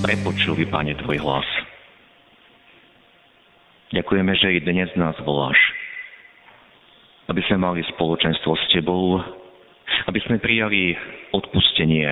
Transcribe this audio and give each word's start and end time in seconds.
prepočuli, 0.00 0.68
Pane, 0.68 0.94
Tvoj 1.00 1.18
hlas. 1.24 1.48
Ďakujeme, 3.94 4.32
že 4.36 4.58
i 4.58 4.60
dnes 4.60 4.90
nás 4.98 5.16
voláš, 5.22 5.56
aby 7.30 7.40
sme 7.46 7.64
mali 7.64 7.80
spoločenstvo 7.96 8.52
s 8.58 8.64
Tebou, 8.74 9.22
aby 10.10 10.18
sme 10.26 10.42
prijali 10.42 10.92
odpustenie, 11.32 12.08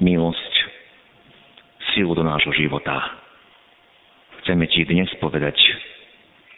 milosť, 0.00 0.52
silu 1.94 2.16
do 2.16 2.24
nášho 2.24 2.52
života. 2.56 3.22
Chceme 4.42 4.66
Ti 4.66 4.88
dnes 4.88 5.10
povedať, 5.20 5.56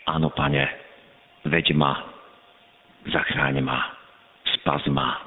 áno, 0.09 0.31
Pane, 0.33 0.65
veď 1.45 1.75
ma, 1.77 1.93
zachráň 3.11 3.61
ma, 3.61 3.79
spas 4.57 4.87
ma. 4.89 5.19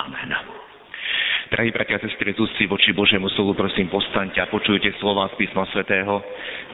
Amen. 0.00 0.69
Drahí 1.50 1.74
bratia 1.74 1.98
a 1.98 2.06
sestry, 2.06 2.30
si 2.54 2.70
voči 2.70 2.94
Božiemu 2.94 3.26
slovu, 3.34 3.58
prosím, 3.58 3.90
postaňte 3.90 4.38
a 4.38 4.46
počujte 4.46 4.94
slova 5.02 5.26
z 5.34 5.42
písma 5.42 5.66
svätého, 5.74 6.22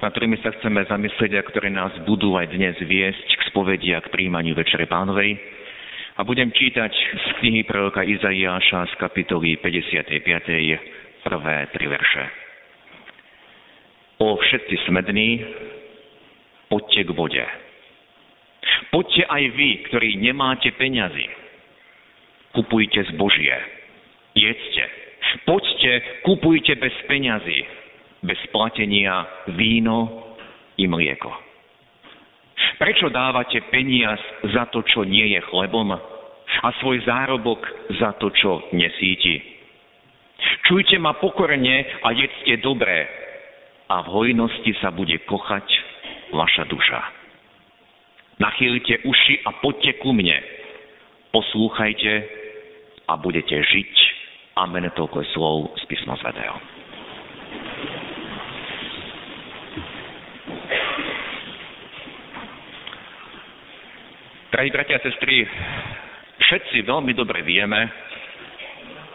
na 0.05 0.13
ktorými 0.13 0.37
sa 0.45 0.53
chceme 0.53 0.85
zamyslieť 0.85 1.33
a 1.41 1.47
ktoré 1.49 1.73
nás 1.73 1.97
budú 2.05 2.37
aj 2.37 2.53
dnes 2.53 2.77
viesť 2.85 3.41
k 3.41 3.43
spovedi 3.49 3.97
a 3.97 4.05
k 4.05 4.13
príjmaniu 4.13 4.53
Večere 4.53 4.85
Pánovej. 4.85 5.33
A 6.21 6.29
budem 6.29 6.53
čítať 6.53 6.93
z 6.93 7.27
knihy 7.41 7.65
proroka 7.65 8.05
Izaiáša 8.05 8.93
z 8.93 8.95
kapitoly 9.01 9.57
55. 9.65 10.13
prvé 11.25 11.57
tri 11.73 11.87
verše. 11.89 12.25
O 14.21 14.37
všetci 14.37 14.93
smední, 14.93 15.41
poďte 16.69 17.01
k 17.01 17.11
vode. 17.17 17.47
Poďte 18.93 19.25
aj 19.25 19.45
vy, 19.57 19.89
ktorí 19.89 20.21
nemáte 20.21 20.69
peňazí. 20.77 21.33
Kupujte 22.53 23.09
zbožie 23.17 23.76
jedzte. 24.37 24.85
Poďte, 25.49 26.23
kupujte 26.23 26.77
bez 26.79 26.95
peňazí, 27.11 27.65
bez 28.23 28.39
platenia 28.53 29.27
víno 29.57 30.29
i 30.79 30.87
mlieko. 30.87 31.33
Prečo 32.77 33.09
dávate 33.09 33.65
peniaz 33.73 34.21
za 34.53 34.69
to, 34.69 34.85
čo 34.85 35.05
nie 35.05 35.37
je 35.37 35.41
chlebom 35.49 35.93
a 36.63 36.69
svoj 36.81 37.03
zárobok 37.05 37.65
za 38.01 38.17
to, 38.21 38.33
čo 38.33 38.69
nesíti? 38.73 39.41
Čujte 40.69 41.01
ma 41.01 41.17
pokorne 41.17 42.05
a 42.05 42.09
jedzte 42.13 42.61
dobré 42.61 43.09
a 43.89 44.05
v 44.05 44.09
hojnosti 44.13 44.73
sa 44.81 44.93
bude 44.93 45.17
kochať 45.25 45.67
vaša 46.33 46.65
duša. 46.69 47.01
Nachýlite 48.37 49.01
uši 49.09 49.41
a 49.49 49.57
poďte 49.65 49.97
ku 50.05 50.13
mne. 50.13 50.37
Poslúchajte 51.33 52.13
a 53.09 53.13
budete 53.17 53.57
žiť 53.57 54.06
Amen, 54.57 54.89
toľko 54.97 55.21
je 55.21 55.29
slov 55.37 55.57
z 55.77 55.85
písma 55.85 56.17
svätého. 56.17 56.57
Drahí 64.49 64.73
bratia 64.73 64.97
a 64.97 65.05
sestry, 65.05 65.45
všetci 66.41 66.89
veľmi 66.89 67.13
dobre 67.13 67.45
vieme, 67.45 67.85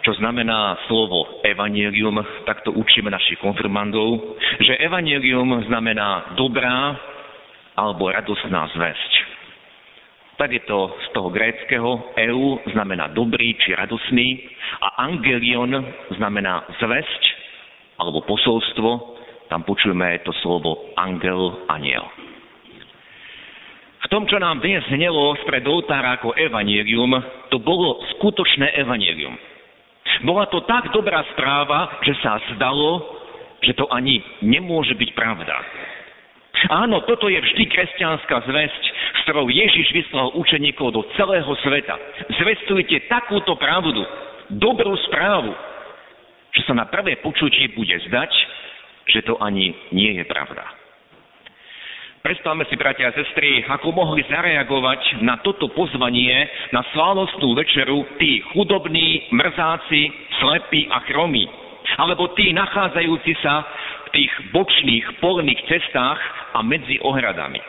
čo 0.06 0.14
znamená 0.14 0.78
slovo 0.86 1.42
evanielium, 1.42 2.22
takto 2.46 2.70
učíme 2.70 3.10
našich 3.10 3.42
konfirmandov, 3.42 4.38
že 4.62 4.78
evanielium 4.78 5.66
znamená 5.66 6.38
dobrá 6.38 6.94
alebo 7.74 8.14
radostná 8.14 8.70
zväzť 8.78 9.21
tak 10.42 10.58
je 10.58 10.66
to 10.66 10.90
z 10.90 11.08
toho 11.14 11.30
gréckého 11.30 12.02
eu 12.18 12.58
znamená 12.74 13.14
dobrý 13.14 13.54
či 13.62 13.78
radosný 13.78 14.42
a 14.82 15.06
angelion 15.06 15.70
znamená 16.18 16.66
zväzť 16.82 17.22
alebo 18.02 18.26
posolstvo, 18.26 18.90
tam 19.46 19.62
počujeme 19.62 20.18
to 20.26 20.34
slovo 20.42 20.90
angel, 20.98 21.62
aniel. 21.70 22.10
V 24.02 24.10
tom, 24.10 24.26
čo 24.26 24.42
nám 24.42 24.58
dnes 24.58 24.82
znelo 24.90 25.38
spred 25.46 25.62
oltára 25.62 26.18
ako 26.18 26.34
evanielium, 26.34 27.14
to 27.54 27.62
bolo 27.62 28.02
skutočné 28.18 28.74
evanielium. 28.82 29.38
Bola 30.26 30.50
to 30.50 30.66
tak 30.66 30.90
dobrá 30.90 31.22
správa, 31.38 32.02
že 32.02 32.18
sa 32.18 32.42
zdalo, 32.58 32.98
že 33.62 33.78
to 33.78 33.86
ani 33.94 34.18
nemôže 34.42 34.98
byť 34.98 35.10
pravda. 35.14 35.54
Áno, 36.70 37.02
toto 37.08 37.26
je 37.26 37.42
vždy 37.42 37.64
kresťanská 37.66 38.36
zväzť, 38.46 38.82
s 38.90 39.18
ktorou 39.26 39.50
Ježiš 39.50 39.90
vyslal 39.90 40.30
učeníkov 40.38 40.94
do 40.94 41.02
celého 41.18 41.50
sveta. 41.66 41.98
Zvestujte 42.38 43.10
takúto 43.10 43.58
pravdu, 43.58 44.04
dobrú 44.52 44.94
správu, 45.10 45.50
že 46.52 46.62
sa 46.68 46.76
na 46.76 46.86
prvé 46.86 47.18
počutie 47.18 47.72
bude 47.72 47.96
zdať, 48.06 48.30
že 49.10 49.26
to 49.26 49.40
ani 49.42 49.74
nie 49.90 50.14
je 50.20 50.24
pravda. 50.28 50.62
Predstavme 52.22 52.62
si, 52.70 52.78
bratia 52.78 53.10
a 53.10 53.16
sestry, 53.18 53.66
ako 53.66 53.90
mohli 53.90 54.22
zareagovať 54.30 55.26
na 55.26 55.42
toto 55.42 55.66
pozvanie 55.74 56.46
na 56.70 56.86
slávnostnú 56.94 57.50
večeru 57.58 58.06
tí 58.14 58.38
chudobní, 58.54 59.26
mrzáci, 59.34 60.06
slepí 60.38 60.86
a 60.86 61.02
chromí. 61.10 61.50
Alebo 61.98 62.30
tí 62.38 62.54
nachádzajúci 62.54 63.32
sa 63.42 63.66
v 64.06 64.08
tých 64.14 64.32
bočných 64.54 65.18
polných 65.18 65.66
cestách 65.66 66.22
a 66.52 66.60
medzi 66.60 67.00
ohradami. 67.00 67.60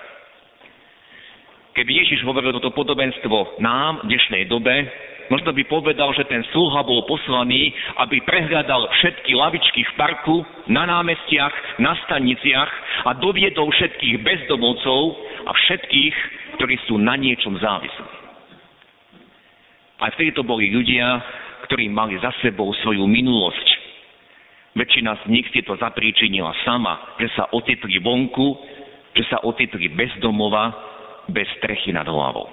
Keby 1.73 1.89
Ježiš 2.05 2.21
hovoril 2.21 2.53
toto 2.53 2.69
podobenstvo 2.69 3.57
nám 3.57 4.05
v 4.05 4.13
dnešnej 4.13 4.45
dobe, 4.45 4.85
možno 5.33 5.49
by 5.57 5.63
povedal, 5.65 6.13
že 6.13 6.29
ten 6.29 6.45
sluha 6.53 6.85
bol 6.85 7.01
poslaný, 7.09 7.73
aby 7.97 8.21
prehľadal 8.21 8.85
všetky 9.01 9.33
lavičky 9.33 9.81
v 9.81 9.93
parku, 9.97 10.45
na 10.69 10.85
námestiach, 10.85 11.81
na 11.81 11.97
staniciach 12.05 12.71
a 13.09 13.17
doviedol 13.17 13.73
všetkých 13.73 14.21
bezdomovcov 14.21 15.01
a 15.49 15.51
všetkých, 15.51 16.15
ktorí 16.61 16.75
sú 16.85 17.01
na 17.01 17.17
niečom 17.17 17.57
závislí. 17.57 18.21
Aj 19.97 20.13
vtedy 20.13 20.35
to 20.35 20.45
boli 20.45 20.69
ľudia, 20.69 21.25
ktorí 21.65 21.89
mali 21.89 22.21
za 22.21 22.29
sebou 22.43 22.69
svoju 22.85 23.07
minulosť. 23.07 23.67
Väčšina 24.73 25.21
z 25.21 25.23
nich 25.29 25.45
si 25.53 25.61
to 25.61 25.77
zapríčinila 25.77 26.53
sama, 26.65 27.17
že 27.21 27.29
sa 27.37 27.49
ocitli 27.53 28.01
vonku 28.01 28.57
že 29.13 29.23
sa 29.29 29.41
ocitli 29.45 29.93
bez 29.93 30.09
domova, 30.17 30.73
bez 31.29 31.47
strechy 31.61 31.93
nad 31.93 32.09
hlavou. 32.09 32.49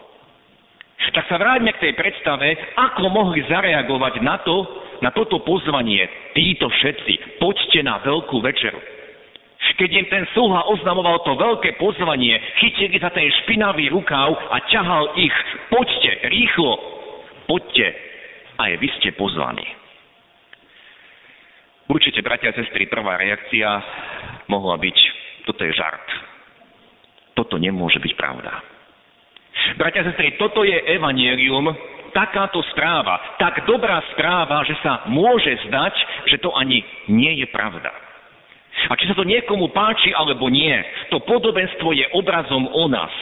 Tak 1.10 1.26
sa 1.26 1.40
vráťme 1.40 1.72
k 1.74 1.82
tej 1.88 1.92
predstave, 1.96 2.54
ako 2.76 3.08
mohli 3.08 3.40
zareagovať 3.48 4.20
na 4.20 4.36
to, 4.44 4.68
na 5.00 5.10
toto 5.10 5.40
pozvanie 5.40 6.04
títo 6.36 6.68
všetci. 6.68 7.40
Poďte 7.40 7.80
na 7.80 7.98
veľkú 8.04 8.36
večeru. 8.44 8.78
Keď 9.80 9.90
im 9.96 10.06
ten 10.12 10.28
sluha 10.36 10.68
oznamoval 10.68 11.24
to 11.24 11.40
veľké 11.40 11.80
pozvanie, 11.80 12.36
chytili 12.60 13.00
za 13.00 13.08
ten 13.16 13.32
špinavý 13.42 13.88
rukáv 13.88 14.36
a 14.52 14.60
ťahal 14.68 15.16
ich. 15.16 15.32
Poďte, 15.72 16.28
rýchlo, 16.28 16.76
poďte. 17.48 17.96
Aj 18.60 18.76
vy 18.76 18.88
ste 19.00 19.16
pozvaní. 19.16 19.64
Určite, 21.88 22.20
bratia 22.20 22.52
a 22.52 22.58
sestry, 22.60 22.92
prvá 22.92 23.16
reakcia 23.16 23.66
mohla 24.52 24.76
byť, 24.76 24.96
toto 25.48 25.64
je 25.64 25.72
žart 25.72 26.29
toto 27.40 27.56
nemôže 27.56 27.96
byť 27.96 28.12
pravda. 28.20 28.52
Bratia 29.80 30.04
a 30.04 30.12
sestry, 30.12 30.36
toto 30.36 30.60
je 30.60 30.76
evanielium, 30.92 31.72
takáto 32.12 32.60
správa, 32.76 33.40
tak 33.40 33.64
dobrá 33.64 34.04
správa, 34.12 34.60
že 34.68 34.76
sa 34.84 35.08
môže 35.08 35.56
zdať, 35.68 35.94
že 36.28 36.36
to 36.44 36.52
ani 36.52 36.84
nie 37.08 37.40
je 37.40 37.46
pravda. 37.48 37.88
A 38.88 38.96
či 38.96 39.08
sa 39.08 39.16
to 39.16 39.24
niekomu 39.24 39.72
páči 39.72 40.12
alebo 40.12 40.52
nie, 40.52 40.72
to 41.08 41.20
podobenstvo 41.24 41.96
je 41.96 42.06
obrazom 42.12 42.68
o 42.68 42.84
nás. 42.92 43.12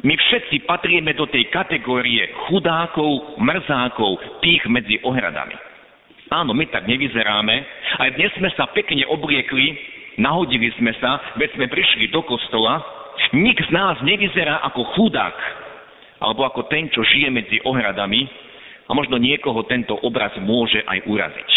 My 0.00 0.16
všetci 0.16 0.64
patríme 0.64 1.12
do 1.12 1.28
tej 1.28 1.52
kategórie 1.52 2.32
chudákov, 2.48 3.36
mrzákov, 3.36 4.40
tých 4.40 4.64
medzi 4.72 4.96
ohradami. 5.04 5.52
Áno, 6.32 6.56
my 6.56 6.64
tak 6.72 6.88
nevyzeráme. 6.88 7.56
Aj 8.00 8.08
dnes 8.16 8.32
sme 8.38 8.48
sa 8.56 8.70
pekne 8.72 9.04
obliekli, 9.12 9.76
nahodili 10.16 10.72
sme 10.80 10.94
sa, 11.02 11.20
veď 11.36 11.58
sme 11.58 11.66
prišli 11.68 12.08
do 12.08 12.22
kostola, 12.24 12.80
Nik 13.36 13.58
z 13.62 13.70
nás 13.70 14.00
nevyzerá 14.02 14.60
ako 14.66 14.84
chudák, 14.96 15.36
alebo 16.20 16.44
ako 16.44 16.68
ten, 16.68 16.90
čo 16.92 17.00
žije 17.00 17.28
medzi 17.32 17.56
ohradami 17.64 18.28
a 18.88 18.90
možno 18.92 19.16
niekoho 19.16 19.64
tento 19.64 19.96
obraz 20.02 20.34
môže 20.42 20.82
aj 20.84 20.98
uraziť. 21.06 21.50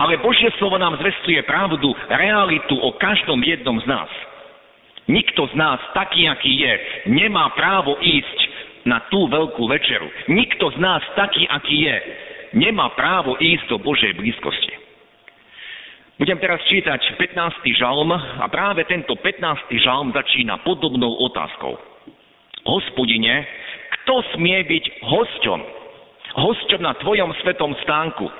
Ale 0.00 0.18
Božie 0.18 0.48
slovo 0.56 0.80
nám 0.80 0.96
zvestuje 0.98 1.40
pravdu, 1.44 1.92
realitu 2.08 2.74
o 2.80 2.96
každom 2.96 3.38
jednom 3.44 3.76
z 3.82 3.86
nás. 3.86 4.10
Nikto 5.10 5.50
z 5.50 5.54
nás, 5.58 5.82
taký, 5.92 6.30
aký 6.30 6.62
je, 6.62 6.74
nemá 7.10 7.50
právo 7.58 7.98
ísť 7.98 8.38
na 8.86 9.02
tú 9.10 9.26
veľkú 9.26 9.66
večeru. 9.66 10.06
Nikto 10.30 10.74
z 10.74 10.78
nás, 10.78 11.02
taký, 11.18 11.46
aký 11.50 11.86
je, 11.86 11.96
nemá 12.54 12.90
právo 12.94 13.38
ísť 13.38 13.66
do 13.70 13.78
Božej 13.82 14.14
blízkosti. 14.14 14.81
Budem 16.22 16.38
teraz 16.38 16.62
čítať 16.70 17.18
15. 17.18 17.82
žalm 17.82 18.14
a 18.14 18.46
práve 18.46 18.86
tento 18.86 19.10
15. 19.18 19.42
žalm 19.82 20.14
začína 20.14 20.62
podobnou 20.62 21.18
otázkou. 21.18 21.74
Hospodine, 22.62 23.42
kto 23.90 24.22
smie 24.38 24.62
byť 24.62 25.02
hosťom? 25.02 25.60
Hosťom 26.38 26.78
na 26.78 26.94
tvojom 27.02 27.34
svetom 27.42 27.74
stánku, 27.82 28.30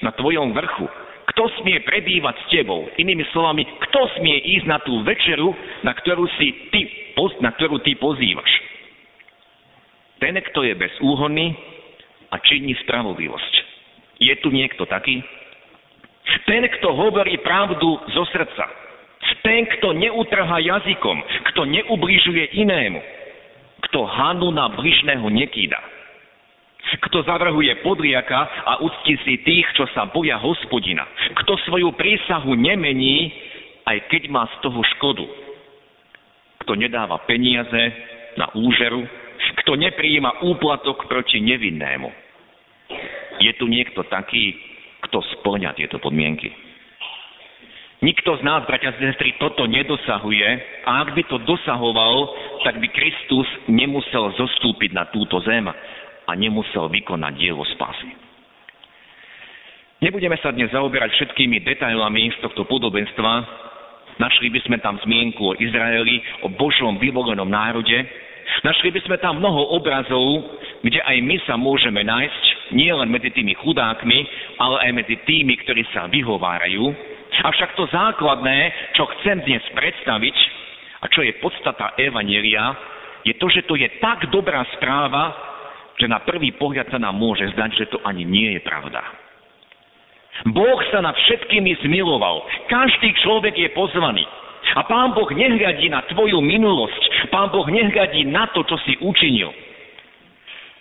na 0.00 0.16
tvojom 0.16 0.56
vrchu. 0.56 0.88
Kto 1.36 1.60
smie 1.60 1.84
prebývať 1.84 2.40
s 2.40 2.56
tebou? 2.56 2.88
Inými 2.96 3.28
slovami, 3.36 3.68
kto 3.68 4.00
smie 4.16 4.40
ísť 4.56 4.64
na 4.64 4.80
tú 4.80 5.04
večeru, 5.04 5.52
na 5.84 5.92
ktorú, 5.92 6.24
si 6.40 6.72
ty, 6.72 6.88
na 7.44 7.52
ktorú 7.52 7.84
ty 7.84 8.00
pozývaš? 8.00 8.48
Ten, 10.24 10.40
kto 10.40 10.64
je 10.64 10.72
bezúhonný 10.72 11.52
a 12.32 12.40
činí 12.40 12.72
spravodlivosť. 12.80 13.52
Je 14.24 14.32
tu 14.40 14.48
niekto 14.48 14.88
taký? 14.88 15.20
Ten, 16.50 16.66
kto 16.66 16.90
hovorí 16.90 17.38
pravdu 17.46 18.02
zo 18.10 18.26
srdca. 18.26 18.66
Ten, 19.46 19.70
kto 19.78 19.94
neutrhá 19.94 20.58
jazykom, 20.58 21.22
kto 21.54 21.62
neubližuje 21.62 22.58
inému, 22.58 22.98
kto 23.86 24.02
hanu 24.02 24.50
na 24.50 24.66
bližného 24.74 25.30
nekýda. 25.30 25.78
Kto 27.06 27.22
zavrhuje 27.22 27.70
podriaka 27.86 28.66
a 28.66 28.82
uctí 28.82 29.14
si 29.22 29.38
tých, 29.46 29.62
čo 29.78 29.86
sa 29.94 30.10
boja 30.10 30.42
hospodina. 30.42 31.06
Kto 31.38 31.54
svoju 31.70 31.94
prísahu 31.94 32.58
nemení, 32.58 33.30
aj 33.86 34.10
keď 34.10 34.26
má 34.26 34.50
z 34.50 34.54
toho 34.66 34.82
škodu. 34.98 35.30
Kto 36.66 36.74
nedáva 36.74 37.22
peniaze 37.30 37.94
na 38.34 38.50
úžeru, 38.58 39.06
kto 39.62 39.78
nepриjíma 39.78 40.42
úplatok 40.42 41.06
proti 41.06 41.38
nevinnému. 41.38 42.10
Je 43.38 43.54
tu 43.54 43.70
niekto 43.70 44.02
taký, 44.10 44.58
kto 45.08 45.24
splňa 45.38 45.76
tieto 45.76 45.96
podmienky. 46.00 46.52
Nikto 48.00 48.40
z 48.40 48.42
nás, 48.48 48.64
bratia 48.64 48.96
a 48.96 48.96
sestry, 48.96 49.36
toto 49.36 49.68
nedosahuje 49.68 50.48
a 50.88 51.04
ak 51.04 51.12
by 51.12 51.22
to 51.28 51.36
dosahoval, 51.44 52.32
tak 52.64 52.80
by 52.80 52.88
Kristus 52.88 53.44
nemusel 53.68 54.32
zostúpiť 54.40 54.96
na 54.96 55.04
túto 55.12 55.36
zem 55.44 55.68
a 56.24 56.32
nemusel 56.32 56.88
vykonať 56.88 57.32
dielo 57.36 57.60
spásy. 57.76 58.08
Nebudeme 60.00 60.32
sa 60.40 60.48
dnes 60.48 60.72
zaoberať 60.72 61.12
všetkými 61.12 61.60
detailami 61.60 62.32
z 62.32 62.40
tohto 62.40 62.64
podobenstva. 62.64 63.32
Našli 64.16 64.48
by 64.48 64.60
sme 64.64 64.80
tam 64.80 64.96
zmienku 65.04 65.52
o 65.52 65.56
Izraeli, 65.60 66.24
o 66.40 66.48
Božom 66.56 66.96
vyvolenom 66.96 67.44
národe. 67.44 68.00
Našli 68.64 68.96
by 68.96 69.00
sme 69.04 69.20
tam 69.20 69.44
mnoho 69.44 69.76
obrazov, 69.76 70.56
kde 70.80 71.04
aj 71.04 71.16
my 71.20 71.36
sa 71.44 71.60
môžeme 71.60 72.00
nájsť, 72.00 72.44
nie 72.72 72.90
len 72.90 73.10
medzi 73.10 73.30
tými 73.30 73.54
chudákmi, 73.58 74.18
ale 74.58 74.76
aj 74.88 74.90
medzi 75.04 75.16
tými, 75.26 75.54
ktorí 75.62 75.82
sa 75.92 76.06
vyhovárajú. 76.10 76.84
Avšak 77.40 77.78
to 77.78 77.86
základné, 77.88 78.58
čo 78.98 79.06
chcem 79.18 79.40
dnes 79.46 79.62
predstaviť, 79.72 80.36
a 81.00 81.08
čo 81.08 81.24
je 81.24 81.32
podstata 81.40 81.96
Evanielia, 81.96 82.76
je 83.24 83.32
to, 83.36 83.48
že 83.48 83.64
to 83.64 83.76
je 83.76 83.88
tak 84.00 84.28
dobrá 84.28 84.64
správa, 84.76 85.32
že 85.96 86.08
na 86.08 86.20
prvý 86.24 86.56
pohľad 86.56 86.88
sa 86.88 87.00
nám 87.00 87.16
môže 87.16 87.44
zdať, 87.52 87.70
že 87.76 87.90
to 87.92 88.00
ani 88.04 88.24
nie 88.24 88.56
je 88.56 88.60
pravda. 88.64 89.00
Boh 90.48 90.80
sa 90.88 91.04
nad 91.04 91.12
všetkými 91.12 91.84
zmiloval. 91.84 92.48
Každý 92.72 93.12
človek 93.20 93.52
je 93.60 93.68
pozvaný. 93.76 94.24
A 94.76 94.86
Pán 94.88 95.12
Boh 95.12 95.28
nehľadí 95.28 95.92
na 95.92 96.00
tvoju 96.08 96.40
minulosť. 96.40 97.28
Pán 97.28 97.52
Boh 97.52 97.68
nehľadí 97.68 98.24
na 98.28 98.48
to, 98.56 98.64
čo 98.64 98.76
si 98.88 98.96
učinil. 99.04 99.52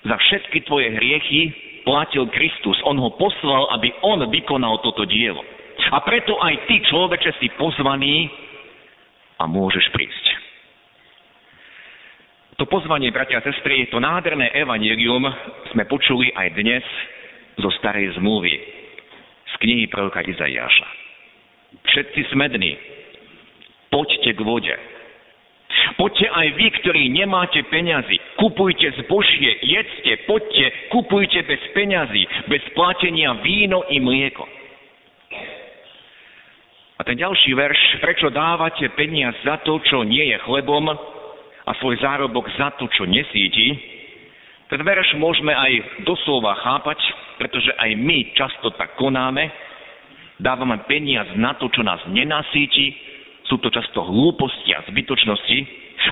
Za 0.07 0.15
všetky 0.15 0.63
tvoje 0.63 0.95
hriechy 0.95 1.51
platil 1.83 2.27
Kristus. 2.31 2.77
On 2.85 2.97
ho 2.97 3.13
poslal, 3.15 3.69
aby 3.79 3.91
on 4.03 4.23
vykonal 4.27 4.79
toto 4.83 5.03
dielo. 5.05 5.41
A 5.89 6.03
preto 6.03 6.37
aj 6.37 6.67
ty, 6.67 6.83
človeče, 6.85 7.39
si 7.39 7.47
pozvaný 7.55 8.29
a 9.39 9.47
môžeš 9.47 9.87
prísť. 9.95 10.25
To 12.59 12.67
pozvanie, 12.67 13.07
bratia 13.15 13.39
a 13.39 13.45
sestry, 13.47 13.87
to 13.87 14.03
nádherné 14.03 14.51
evanelium 14.51 15.23
sme 15.71 15.87
počuli 15.87 16.27
aj 16.35 16.47
dnes 16.59 16.83
zo 17.55 17.71
starej 17.79 18.19
zmluvy, 18.19 18.51
z 19.47 19.53
knihy 19.63 19.87
proroka 19.87 20.19
Izaiáša. 20.19 20.87
Všetci 21.87 22.35
smední, 22.35 22.75
poďte 23.87 24.35
k 24.35 24.41
vode. 24.43 24.75
Poďte 25.95 26.27
aj 26.29 26.47
vy, 26.53 26.67
ktorí 26.83 27.03
nemáte 27.09 27.63
peňazí, 27.71 28.19
kupujte 28.37 28.91
zbožie, 29.03 29.57
jedzte, 29.63 30.27
poďte, 30.29 30.65
kupujte 30.93 31.39
bez 31.47 31.61
peňazí, 31.73 32.23
bez 32.51 32.63
platenia 32.75 33.33
víno 33.41 33.87
i 33.89 33.97
mlieko. 33.97 34.45
A 36.99 37.01
ten 37.07 37.15
ďalší 37.15 37.55
verš, 37.55 38.03
prečo 38.03 38.27
dávate 38.27 38.91
peniaz 38.99 39.31
za 39.47 39.63
to, 39.63 39.79
čo 39.87 40.03
nie 40.03 40.35
je 40.35 40.37
chlebom, 40.43 40.91
a 41.69 41.71
svoj 41.77 42.01
zárobok 42.01 42.49
za 42.57 42.73
to, 42.75 42.89
čo 42.91 43.05
nesíti, 43.05 43.77
ten 44.69 44.85
verš 44.85 45.17
môžeme 45.17 45.49
aj 45.49 46.05
doslova 46.05 46.53
chápať, 46.61 47.01
pretože 47.41 47.73
aj 47.73 47.89
my 47.97 48.33
často 48.37 48.69
tak 48.77 48.93
konáme, 49.01 49.49
dávame 50.37 50.77
peniaz 50.85 51.25
na 51.33 51.57
to, 51.57 51.73
čo 51.73 51.81
nás 51.81 51.97
nenasíti, 52.05 52.93
sú 53.49 53.57
to 53.57 53.73
často 53.73 54.05
hlúposti 54.05 54.71
a 54.77 54.85
zbytočnosti, 54.85 55.59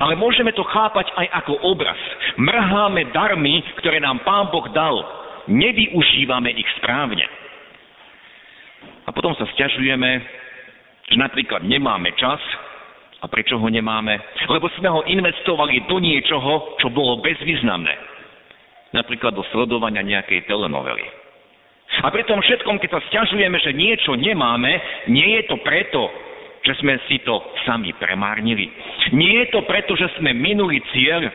ale 0.01 0.17
môžeme 0.17 0.51
to 0.51 0.65
chápať 0.65 1.13
aj 1.13 1.27
ako 1.45 1.53
obraz. 1.69 1.95
Mrháme 2.41 3.13
darmy, 3.13 3.61
ktoré 3.79 4.01
nám 4.01 4.25
Pán 4.25 4.49
Boh 4.49 4.65
dal. 4.73 4.97
Nevyužívame 5.47 6.51
ich 6.57 6.67
správne. 6.81 7.23
A 9.07 9.15
potom 9.15 9.31
sa 9.39 9.47
stiažujeme, 9.55 10.19
že 11.07 11.15
napríklad 11.15 11.63
nemáme 11.63 12.11
čas, 12.19 12.41
a 13.17 13.25
prečo 13.25 13.57
ho 13.57 13.65
nemáme? 13.65 14.13
Lebo 14.45 14.69
sme 14.77 14.93
ho 14.93 15.01
investovali 15.01 15.89
do 15.89 15.97
niečoho, 15.97 16.77
čo 16.77 16.93
bolo 16.93 17.17
bezvýznamné. 17.25 17.95
Napríklad 18.93 19.33
do 19.33 19.41
sledovania 19.49 20.05
nejakej 20.05 20.45
telenovely. 20.45 21.01
A 22.05 22.13
pri 22.13 22.27
tom 22.29 22.43
všetkom, 22.43 22.77
keď 22.77 22.89
sa 22.93 23.01
stiažujeme, 23.09 23.57
že 23.63 23.73
niečo 23.73 24.13
nemáme, 24.13 24.69
nie 25.09 25.39
je 25.41 25.43
to 25.49 25.57
preto, 25.65 26.11
že 26.65 26.73
sme 26.79 26.97
si 27.09 27.21
to 27.23 27.37
sami 27.65 27.93
premárnili. 27.97 28.69
Nie 29.13 29.45
je 29.45 29.57
to 29.57 29.61
preto, 29.65 29.93
že 29.93 30.09
sme 30.17 30.33
minuli 30.33 30.81
cieľ 30.93 31.25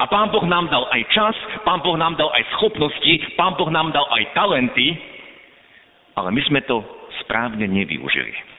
a 0.00 0.08
Pán 0.08 0.32
Boh 0.32 0.44
nám 0.48 0.72
dal 0.72 0.88
aj 0.88 1.02
čas, 1.12 1.36
Pán 1.66 1.84
Boh 1.84 1.96
nám 1.96 2.16
dal 2.16 2.32
aj 2.32 2.44
schopnosti, 2.56 3.12
Pán 3.36 3.54
Boh 3.60 3.68
nám 3.68 3.92
dal 3.92 4.08
aj 4.08 4.24
talenty, 4.32 4.96
ale 6.16 6.32
my 6.32 6.40
sme 6.48 6.60
to 6.64 6.80
správne 7.24 7.64
nevyužili 7.68 8.52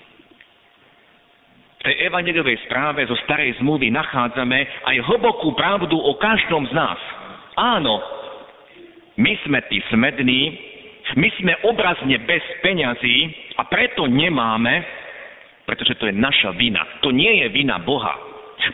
tej 1.83 2.07
evangelovej 2.07 2.63
správe 2.63 3.03
zo 3.03 3.15
starej 3.27 3.59
zmluvy 3.59 3.91
nachádzame 3.91 4.87
aj 4.87 5.03
hlbokú 5.03 5.51
pravdu 5.51 5.99
o 5.99 6.15
každom 6.15 6.63
z 6.71 6.73
nás. 6.73 6.95
Áno, 7.59 7.99
my 9.19 9.33
sme 9.43 9.59
tí 9.67 9.83
smední, 9.91 10.41
my 11.19 11.27
sme 11.37 11.53
obrazne 11.67 12.15
bez 12.23 12.41
peňazí 12.63 13.35
a 13.59 13.67
preto 13.67 14.07
nemáme, 14.07 15.02
pretože 15.63 15.95
to 15.99 16.07
je 16.07 16.15
naša 16.15 16.51
vina. 16.55 16.83
To 17.03 17.11
nie 17.11 17.43
je 17.43 17.47
vina 17.51 17.79
Boha. 17.79 18.15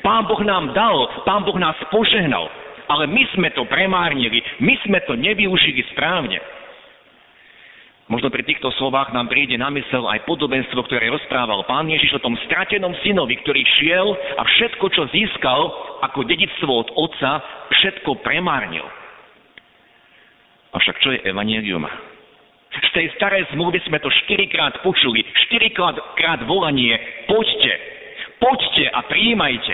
Pán 0.05 0.29
Boh 0.29 0.41
nám 0.46 0.74
dal, 0.77 1.25
Pán 1.25 1.46
Boh 1.46 1.58
nás 1.58 1.75
požehnal, 1.89 2.46
ale 2.89 3.10
my 3.10 3.24
sme 3.34 3.50
to 3.53 3.65
premárnili, 3.65 4.41
my 4.62 4.74
sme 4.86 5.01
to 5.05 5.17
nevyužili 5.17 5.86
správne. 5.93 6.38
Možno 8.10 8.34
pri 8.34 8.41
týchto 8.41 8.74
slovách 8.81 9.13
nám 9.13 9.29
príde 9.29 9.53
na 9.53 9.69
mysel 9.69 10.01
aj 10.10 10.25
podobenstvo, 10.25 10.81
ktoré 10.89 11.13
rozprával 11.13 11.62
pán 11.69 11.86
Ježiš 11.86 12.17
o 12.17 12.24
tom 12.25 12.34
stratenom 12.50 12.98
synovi, 13.05 13.38
ktorý 13.38 13.62
šiel 13.77 14.17
a 14.34 14.41
všetko, 14.41 14.86
čo 14.89 15.05
získal 15.13 15.69
ako 16.01 16.25
dedictvo 16.25 16.74
od 16.74 16.89
otca, 16.98 17.38
všetko 17.69 18.25
premárnil. 18.25 18.86
Avšak 20.74 20.98
čo 21.05 21.13
je 21.13 21.22
evanelium? 21.22 21.86
Z 22.70 22.90
tej 22.94 23.08
starej 23.18 23.50
zmluvy 23.50 23.82
sme 23.90 23.98
to 23.98 24.14
štyrikrát 24.26 24.86
počuli, 24.86 25.26
štyrikrát 25.50 26.46
volanie, 26.46 26.94
poďte, 27.26 27.74
poďte 28.38 28.86
a 28.94 29.00
prijímajte. 29.10 29.74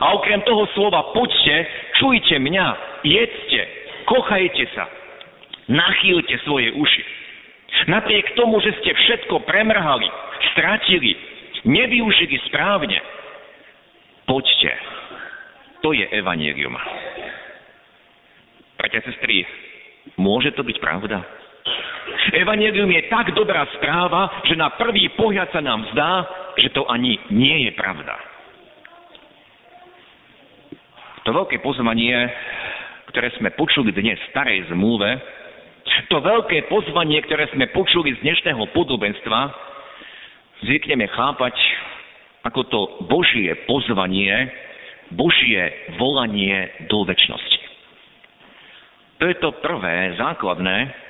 A 0.00 0.16
okrem 0.16 0.40
toho 0.48 0.64
slova 0.72 1.12
poďte, 1.12 1.68
čujte 2.00 2.40
mňa, 2.40 2.66
jedzte, 3.04 3.60
kochajte 4.08 4.64
sa, 4.72 4.88
nachýlte 5.68 6.40
svoje 6.48 6.72
uši. 6.72 7.04
Napriek 7.92 8.32
tomu, 8.34 8.56
že 8.64 8.72
ste 8.80 8.96
všetko 8.96 9.44
premrhali, 9.44 10.08
stratili, 10.56 11.12
nevyužili 11.68 12.40
správne, 12.48 12.98
poďte. 14.24 14.72
To 15.84 15.92
je 15.92 16.08
evanelium. 16.08 16.76
Bratia 18.80 19.04
sestry, 19.04 19.44
môže 20.16 20.56
to 20.56 20.64
byť 20.64 20.76
pravda? 20.80 21.20
Evangelium 22.36 22.90
je 22.90 23.02
tak 23.10 23.32
dobrá 23.34 23.66
správa, 23.78 24.42
že 24.46 24.58
na 24.58 24.70
prvý 24.74 25.10
pohľad 25.14 25.50
sa 25.50 25.62
nám 25.62 25.86
zdá, 25.94 26.26
že 26.58 26.70
to 26.74 26.86
ani 26.90 27.18
nie 27.30 27.66
je 27.68 27.72
pravda. 27.74 28.14
To 31.24 31.36
veľké 31.36 31.60
pozvanie, 31.60 32.16
ktoré 33.12 33.28
sme 33.36 33.52
počuli 33.54 33.92
dnes 33.92 34.16
v 34.16 34.30
starej 34.32 34.58
zmluve, 34.72 35.20
to 36.08 36.16
veľké 36.22 36.70
pozvanie, 36.70 37.20
ktoré 37.26 37.50
sme 37.52 37.68
počuli 37.70 38.14
z 38.16 38.22
dnešného 38.22 38.62
podobenstva, 38.72 39.40
zvykneme 40.64 41.06
chápať 41.12 41.54
ako 42.46 42.60
to 42.72 42.80
Božie 43.04 43.52
pozvanie, 43.68 44.48
Božie 45.12 45.60
volanie 46.00 46.70
do 46.88 47.04
väčšnosti. 47.04 47.58
To 49.20 49.28
je 49.28 49.36
to 49.36 49.52
prvé, 49.60 50.16
základné, 50.16 51.09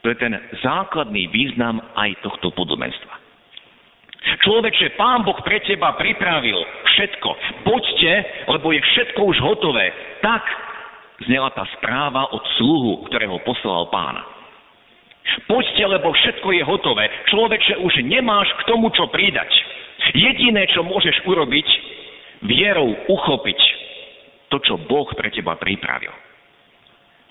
to 0.00 0.06
je 0.08 0.16
ten 0.16 0.32
základný 0.64 1.28
význam 1.28 1.80
aj 1.96 2.16
tohto 2.24 2.52
podobenstva. 2.56 3.20
Človeče, 4.20 5.00
Pán 5.00 5.24
Boh 5.24 5.36
pre 5.40 5.64
teba 5.64 5.96
pripravil 5.96 6.56
všetko. 6.84 7.28
Poďte, 7.64 8.12
lebo 8.52 8.72
je 8.72 8.80
všetko 8.80 9.20
už 9.20 9.36
hotové. 9.40 9.92
Tak 10.20 10.44
znela 11.24 11.48
tá 11.56 11.64
správa 11.80 12.28
od 12.28 12.44
sluhu, 12.60 13.08
ktorého 13.08 13.40
poslal 13.44 13.88
pána. 13.88 14.24
Poďte, 15.48 15.84
lebo 15.88 16.12
všetko 16.12 16.48
je 16.52 16.62
hotové. 16.64 17.08
Človeče, 17.32 17.80
už 17.80 18.04
nemáš 18.04 18.48
k 18.60 18.66
tomu, 18.68 18.92
čo 18.92 19.08
pridať. 19.08 19.48
Jediné, 20.16 20.68
čo 20.72 20.84
môžeš 20.84 21.24
urobiť, 21.24 21.68
vierou 22.44 22.96
uchopiť 23.08 23.60
to, 24.48 24.56
čo 24.64 24.80
Boh 24.84 25.08
pre 25.16 25.32
teba 25.32 25.56
pripravil. 25.56 26.12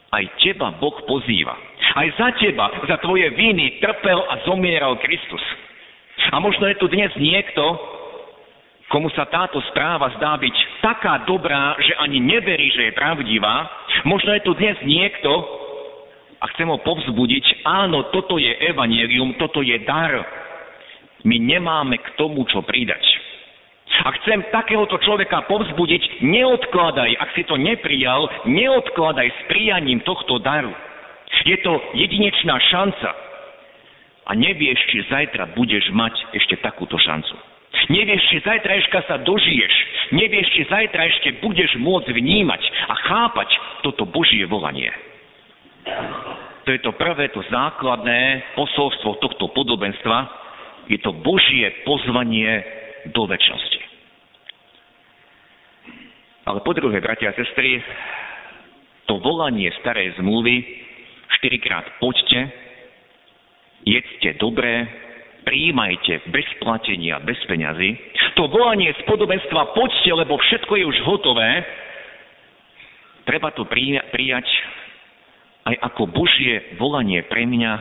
Aj 0.09 0.25
teba 0.41 0.73
Boh 0.77 0.95
pozýva. 1.05 1.53
Aj 1.95 2.07
za 2.17 2.29
teba, 2.37 2.69
za 2.85 2.97
tvoje 3.01 3.29
viny 3.33 3.81
trpel 3.81 4.19
a 4.29 4.43
zomieral 4.45 4.97
Kristus. 5.01 5.41
A 6.29 6.37
možno 6.37 6.67
je 6.69 6.77
tu 6.77 6.85
dnes 6.91 7.09
niekto, 7.17 7.63
komu 8.89 9.09
sa 9.13 9.25
táto 9.29 9.61
správa 9.73 10.13
zdá 10.17 10.37
byť 10.37 10.55
taká 10.81 11.25
dobrá, 11.25 11.77
že 11.81 11.97
ani 12.01 12.21
neverí, 12.21 12.69
že 12.73 12.89
je 12.89 12.97
pravdivá. 12.97 13.69
Možno 14.05 14.33
je 14.33 14.41
tu 14.45 14.53
dnes 14.57 14.77
niekto, 14.85 15.31
a 16.39 16.45
chcem 16.55 16.71
ho 16.71 16.79
povzbudiť, 16.79 17.67
áno, 17.67 18.07
toto 18.15 18.39
je 18.39 18.47
evanielium, 18.71 19.35
toto 19.35 19.59
je 19.59 19.75
dar. 19.83 20.23
My 21.27 21.35
nemáme 21.35 21.99
k 21.99 22.15
tomu, 22.15 22.47
čo 22.47 22.63
pridať. 22.63 23.03
A 24.07 24.15
chcem 24.21 24.47
takéhoto 24.47 24.95
človeka 25.03 25.43
povzbudiť, 25.51 26.23
neodkladaj, 26.23 27.11
ak 27.19 27.29
si 27.35 27.43
to 27.43 27.59
neprijal, 27.59 28.31
neodkladaj 28.47 29.27
s 29.27 29.39
prijaním 29.51 29.99
tohto 30.07 30.39
daru. 30.39 30.71
Je 31.45 31.57
to 31.61 31.73
jedinečná 31.93 32.59
šanca. 32.69 33.09
A 34.29 34.37
nevieš, 34.37 34.77
či 34.93 35.01
zajtra 35.09 35.57
budeš 35.57 35.89
mať 35.89 36.13
ešte 36.37 36.61
takúto 36.61 37.01
šancu. 37.01 37.33
Nevieš, 37.89 38.21
či 38.29 38.37
zajtrajška 38.45 38.99
sa 39.09 39.17
dožiješ. 39.25 39.73
Nevieš, 40.13 40.47
či 40.53 40.61
zajtra 40.69 41.01
ešte 41.09 41.29
budeš 41.41 41.73
môcť 41.81 42.13
vnímať 42.13 42.61
a 42.89 42.93
chápať 42.93 43.49
toto 43.81 44.05
Božie 44.05 44.45
volanie. 44.45 44.93
To 46.65 46.69
je 46.69 46.81
to 46.85 46.93
prvé, 46.93 47.33
to 47.33 47.41
základné 47.49 48.53
posolstvo 48.53 49.17
tohto 49.17 49.49
podobenstva. 49.53 50.29
Je 50.85 51.01
to 51.01 51.13
Božie 51.13 51.81
pozvanie 51.81 52.61
do 53.09 53.25
väčšnosti. 53.25 53.81
Ale 56.45 56.61
po 56.65 56.73
druhé, 56.73 57.01
bratia 57.01 57.29
a 57.29 57.37
sestry, 57.37 57.81
to 59.05 59.17
volanie 59.21 59.69
starej 59.81 60.17
zmluvy 60.17 60.88
štyrikrát 61.37 61.85
poďte, 62.01 62.49
jedzte 63.85 64.33
dobré, 64.41 64.87
príjmajte 65.45 66.29
bez 66.33 66.47
platenia, 66.57 67.21
bez 67.21 67.37
peňazí. 67.45 67.97
To 68.37 68.47
volanie 68.47 68.93
z 68.95 69.01
podobenstva 69.05 69.75
poďte, 69.75 70.11
lebo 70.13 70.37
všetko 70.39 70.73
je 70.79 70.85
už 70.85 70.97
hotové, 71.05 71.65
treba 73.27 73.53
to 73.53 73.67
prijať 73.67 74.47
aj 75.69 75.75
ako 75.85 76.09
Božie 76.09 76.77
volanie 76.81 77.21
pre 77.27 77.45
mňa 77.45 77.71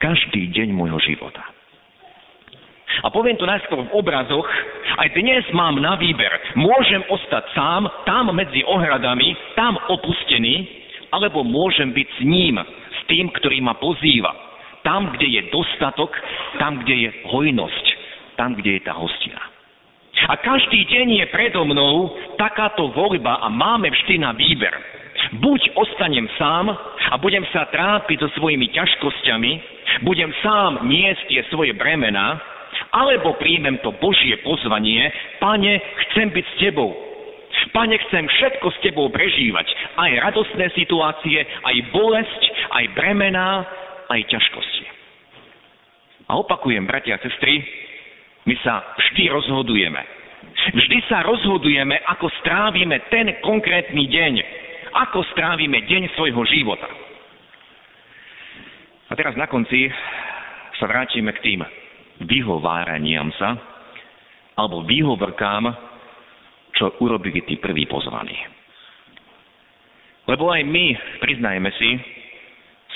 každý 0.00 0.48
deň 0.50 0.74
môjho 0.74 0.98
života. 1.04 1.44
A 3.00 3.08
poviem 3.14 3.38
to 3.38 3.46
najskôr 3.46 3.86
v 3.86 3.94
obrazoch, 3.94 4.48
aj 4.98 5.08
dnes 5.14 5.46
mám 5.54 5.78
na 5.78 5.94
výber. 5.94 6.28
Môžem 6.58 7.06
ostať 7.06 7.46
sám, 7.54 7.86
tam 8.02 8.34
medzi 8.34 8.66
ohradami, 8.66 9.30
tam 9.54 9.78
opustený, 9.88 10.79
alebo 11.10 11.42
môžem 11.42 11.90
byť 11.90 12.08
s 12.18 12.20
ním, 12.22 12.56
s 12.62 13.00
tým, 13.10 13.30
ktorý 13.34 13.58
ma 13.62 13.74
pozýva. 13.78 14.30
Tam, 14.80 15.12
kde 15.12 15.28
je 15.28 15.42
dostatok, 15.52 16.14
tam, 16.56 16.80
kde 16.80 16.94
je 17.06 17.10
hojnosť, 17.28 17.84
tam, 18.40 18.56
kde 18.56 18.80
je 18.80 18.82
tá 18.86 18.96
hostina. 18.96 19.42
A 20.28 20.36
každý 20.40 20.84
deň 20.88 21.22
je 21.22 21.26
predo 21.32 21.64
mnou 21.64 22.12
takáto 22.36 22.90
voľba 22.92 23.40
a 23.40 23.48
máme 23.48 23.88
vždy 23.92 24.20
na 24.20 24.32
výber. 24.32 24.72
Buď 25.38 25.76
ostanem 25.76 26.26
sám 26.40 26.72
a 27.10 27.14
budem 27.20 27.44
sa 27.52 27.68
trápiť 27.68 28.24
so 28.24 28.28
svojimi 28.40 28.72
ťažkosťami, 28.72 29.52
budem 30.02 30.32
sám 30.40 30.88
niesť 30.88 31.22
tie 31.28 31.40
svoje 31.52 31.76
bremena, 31.76 32.40
alebo 32.90 33.38
príjmem 33.38 33.78
to 33.84 33.94
Božie 34.00 34.34
pozvanie, 34.42 35.12
Pane, 35.38 35.78
chcem 36.08 36.32
byť 36.32 36.44
s 36.44 36.54
Tebou. 36.58 37.09
Pane, 37.70 37.96
chcem 38.08 38.24
všetko 38.26 38.66
s 38.72 38.78
Tebou 38.82 39.08
prežívať. 39.12 39.68
Aj 39.96 40.10
radostné 40.30 40.72
situácie, 40.74 41.44
aj 41.44 41.76
bolesť, 41.92 42.42
aj 42.72 42.84
bremená, 42.96 43.64
aj 44.10 44.20
ťažkosti. 44.26 44.86
A 46.30 46.38
opakujem, 46.38 46.86
bratia 46.86 47.18
a 47.18 47.22
sestry, 47.22 47.62
my 48.46 48.54
sa 48.64 48.94
vždy 48.96 49.28
rozhodujeme. 49.28 50.02
Vždy 50.72 50.98
sa 51.10 51.22
rozhodujeme, 51.26 52.00
ako 52.08 52.26
strávime 52.40 53.04
ten 53.12 53.38
konkrétny 53.44 54.08
deň 54.08 54.34
ako 54.94 55.22
strávime 55.34 55.86
deň 55.86 56.10
svojho 56.18 56.42
života. 56.50 56.88
A 59.10 59.12
teraz 59.18 59.34
na 59.34 59.50
konci 59.50 59.90
sa 60.78 60.86
vrátime 60.86 61.34
k 61.34 61.42
tým 61.42 61.60
vyhováraniam 62.22 63.30
sa, 63.38 63.58
alebo 64.54 64.86
výhovorkám, 64.86 65.89
čo 66.80 66.96
urobili 67.04 67.44
tí 67.44 67.60
prví 67.60 67.84
pozvaní. 67.84 68.40
Lebo 70.24 70.48
aj 70.48 70.64
my, 70.64 70.96
priznajme 71.20 71.68
si, 71.76 72.00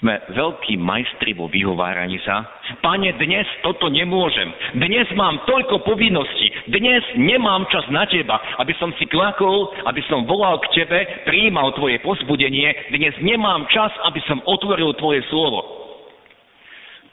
sme 0.01 0.21
veľkí 0.33 0.75
majstri 0.81 1.37
vo 1.37 1.47
vyhováraní 1.47 2.19
sa. 2.27 2.45
Pane, 2.83 3.15
dnes 3.21 3.47
toto 3.63 3.87
nemôžem. 3.93 4.51
Dnes 4.75 5.07
mám 5.15 5.39
toľko 5.47 5.87
povinností. 5.87 6.51
Dnes 6.67 7.05
nemám 7.15 7.69
čas 7.71 7.87
na 7.93 8.09
teba, 8.09 8.41
aby 8.59 8.75
som 8.81 8.91
si 8.99 9.07
klakol, 9.07 9.71
aby 9.87 10.03
som 10.11 10.27
volal 10.27 10.59
k 10.67 10.83
tebe, 10.83 10.99
prijímal 11.29 11.77
tvoje 11.79 12.01
pozbudenie. 12.03 12.91
Dnes 12.91 13.15
nemám 13.23 13.69
čas, 13.71 13.93
aby 14.09 14.19
som 14.27 14.43
otvoril 14.49 14.97
tvoje 14.99 15.23
slovo. 15.31 15.63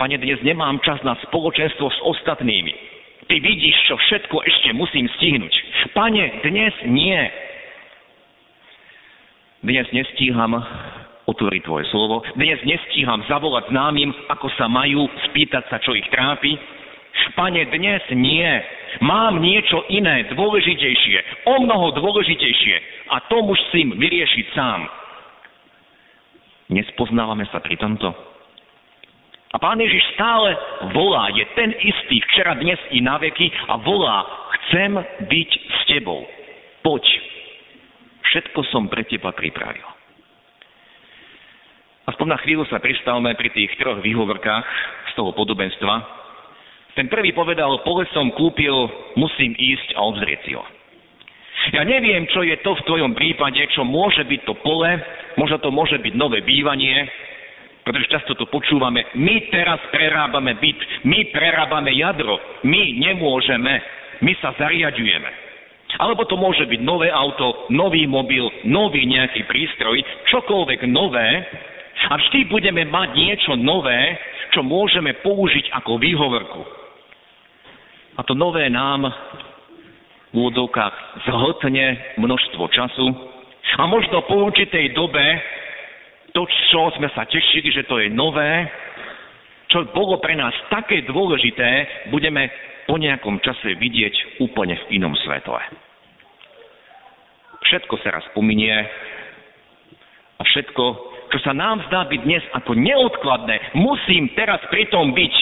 Pane, 0.01 0.17
dnes 0.17 0.41
nemám 0.41 0.81
čas 0.81 0.97
na 1.05 1.13
spoločenstvo 1.29 1.85
s 1.85 1.99
ostatnými. 2.01 2.90
Ty 3.31 3.39
vidíš, 3.39 3.87
čo 3.87 3.95
všetko 3.95 4.43
ešte 4.43 4.75
musím 4.75 5.07
stihnúť. 5.15 5.55
Pane, 5.95 6.43
dnes 6.43 6.75
nie. 6.83 7.15
Dnes 9.63 9.87
nestíham 9.95 10.59
otvoriť 11.31 11.63
Tvoje 11.63 11.87
slovo. 11.95 12.27
Dnes 12.35 12.59
nestíham 12.67 13.23
zavolať 13.31 13.71
známym, 13.71 14.11
ako 14.27 14.51
sa 14.59 14.67
majú, 14.67 15.07
spýtať 15.31 15.63
sa, 15.71 15.79
čo 15.79 15.95
ich 15.95 16.03
trápi. 16.11 16.59
Pane, 17.31 17.71
dnes 17.71 18.03
nie. 18.11 18.51
Mám 18.99 19.39
niečo 19.39 19.79
iné, 19.87 20.27
dôležitejšie, 20.35 21.47
o 21.47 21.55
mnoho 21.63 21.95
dôležitejšie 22.03 22.75
a 23.15 23.31
to 23.31 23.47
musím 23.47 23.95
vyriešiť 23.95 24.45
sám. 24.51 24.91
Nespoznávame 26.67 27.47
sa 27.47 27.63
pri 27.63 27.79
tomto? 27.79 28.11
A 29.51 29.59
Pán 29.59 29.83
Ježiš 29.83 30.15
stále 30.15 30.55
volá, 30.95 31.27
je 31.35 31.43
ten 31.59 31.75
istý 31.75 32.23
včera, 32.23 32.55
dnes 32.55 32.79
i 32.95 33.03
na 33.03 33.19
veky 33.19 33.51
a 33.67 33.75
volá, 33.83 34.23
chcem 34.55 34.95
byť 35.27 35.49
s 35.51 35.79
tebou. 35.91 36.23
Poď, 36.87 37.03
všetko 38.31 38.63
som 38.71 38.87
pre 38.87 39.03
teba 39.03 39.35
pripravil. 39.35 39.83
Aspoň 42.07 42.27
na 42.31 42.39
chvíľu 42.39 42.63
sa 42.71 42.79
pristavme 42.79 43.35
pri 43.35 43.51
tých 43.51 43.75
troch 43.75 43.99
výhovorkách 43.99 44.67
z 45.11 45.19
toho 45.19 45.35
podobenstva. 45.35 45.93
Ten 46.95 47.11
prvý 47.11 47.35
povedal, 47.35 47.83
pole 47.83 48.07
som 48.15 48.31
kúpil, 48.31 48.87
musím 49.19 49.51
ísť 49.59 49.99
a 49.99 50.03
obzrieť 50.07 50.39
si 50.47 50.55
ho. 50.55 50.63
Ja 51.75 51.83
neviem, 51.83 52.23
čo 52.31 52.41
je 52.41 52.55
to 52.63 52.73
v 52.73 52.85
tvojom 52.87 53.13
prípade, 53.19 53.59
čo 53.75 53.83
môže 53.83 54.23
byť 54.23 54.41
to 54.47 54.55
pole, 54.63 54.89
možno 55.35 55.59
to 55.59 55.69
môže 55.69 55.99
byť 55.99 56.13
nové 56.15 56.39
bývanie, 56.41 57.05
pretože 57.91 58.07
často 58.07 58.39
to 58.39 58.47
počúvame, 58.47 59.03
my 59.19 59.51
teraz 59.51 59.83
prerábame 59.91 60.55
byt, 60.55 60.79
my 61.03 61.27
prerábame 61.35 61.91
jadro, 61.91 62.39
my 62.63 62.95
nemôžeme, 63.03 63.83
my 64.23 64.31
sa 64.39 64.55
zariadujeme. 64.55 65.27
Alebo 65.99 66.23
to 66.23 66.39
môže 66.39 66.63
byť 66.71 66.79
nové 66.87 67.11
auto, 67.11 67.67
nový 67.67 68.07
mobil, 68.07 68.47
nový 68.63 69.03
nejaký 69.03 69.43
prístroj, 69.43 69.99
čokoľvek 70.31 70.87
nové, 70.87 71.27
A 72.09 72.17
vždy 72.17 72.49
budeme 72.49 72.87
mať 72.87 73.13
niečo 73.13 73.53
nové, 73.59 74.17
čo 74.55 74.63
môžeme 74.63 75.19
použiť 75.21 75.69
ako 75.75 76.01
výhovorku. 76.01 76.61
A 78.17 78.23
to 78.23 78.33
nové 78.33 78.71
nám 78.71 79.05
v 80.31 80.33
úvodzovkách 80.33 80.95
zhltne 81.27 82.17
množstvo 82.17 82.63
času 82.71 83.05
a 83.77 83.83
možno 83.85 84.23
po 84.25 84.47
určitej 84.47 84.95
dobe 84.95 85.21
to, 86.31 86.47
čo 86.47 86.91
sme 86.95 87.11
sa 87.11 87.27
tešili, 87.27 87.71
že 87.71 87.87
to 87.87 87.99
je 87.99 88.07
nové, 88.07 88.67
čo 89.71 89.87
bolo 89.95 90.19
pre 90.19 90.35
nás 90.35 90.51
také 90.67 91.03
dôležité, 91.07 92.07
budeme 92.11 92.51
po 92.87 92.99
nejakom 92.99 93.39
čase 93.39 93.79
vidieť 93.79 94.43
úplne 94.43 94.75
v 94.75 94.99
inom 94.99 95.15
svetle. 95.15 95.59
Všetko 97.63 97.93
sa 98.03 98.19
raz 98.19 98.25
pominie 98.35 98.75
a 100.35 100.41
všetko, 100.43 100.83
čo 101.31 101.39
sa 101.39 101.55
nám 101.55 101.87
zdá 101.87 102.03
byť 102.03 102.19
dnes 102.19 102.43
ako 102.51 102.75
neodkladné, 102.75 103.79
musím 103.79 104.31
teraz 104.35 104.59
pri 104.67 104.91
tom 104.91 105.15
byť. 105.15 105.35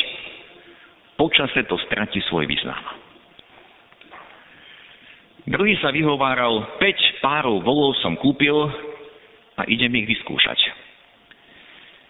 Počase 1.18 1.66
to 1.66 1.76
stratí 1.90 2.22
svoj 2.30 2.46
význam. 2.46 2.80
Druhý 5.50 5.74
sa 5.82 5.90
vyhováral, 5.90 6.78
5 6.78 7.26
párov 7.26 7.66
volov 7.66 7.98
som 8.06 8.14
kúpil 8.14 8.54
a 9.60 9.68
idem 9.68 9.92
ich 10.00 10.08
vyskúšať. 10.08 10.60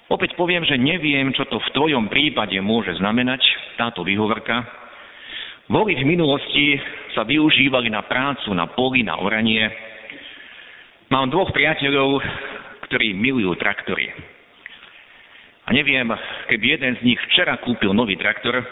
Opäť 0.10 0.34
poviem, 0.38 0.66
že 0.66 0.78
neviem, 0.78 1.30
čo 1.34 1.46
to 1.50 1.58
v 1.58 1.74
tvojom 1.74 2.10
prípade 2.10 2.58
môže 2.62 2.94
znamenať, 2.98 3.42
táto 3.78 4.02
výhovorka. 4.06 4.66
Voly 5.70 5.94
v 5.98 6.06
minulosti 6.06 6.82
sa 7.14 7.22
využívali 7.26 7.94
na 7.94 8.02
prácu, 8.02 8.50
na 8.58 8.66
poli, 8.74 9.06
na 9.06 9.22
oranie. 9.22 9.70
Mám 11.14 11.30
dvoch 11.30 11.54
priateľov, 11.54 12.22
ktorí 12.90 13.14
milujú 13.14 13.54
traktory. 13.62 14.10
A 15.70 15.74
neviem, 15.78 16.10
keby 16.50 16.66
jeden 16.82 16.94
z 16.98 17.06
nich 17.06 17.22
včera 17.30 17.62
kúpil 17.62 17.94
nový 17.94 18.18
traktor, 18.18 18.66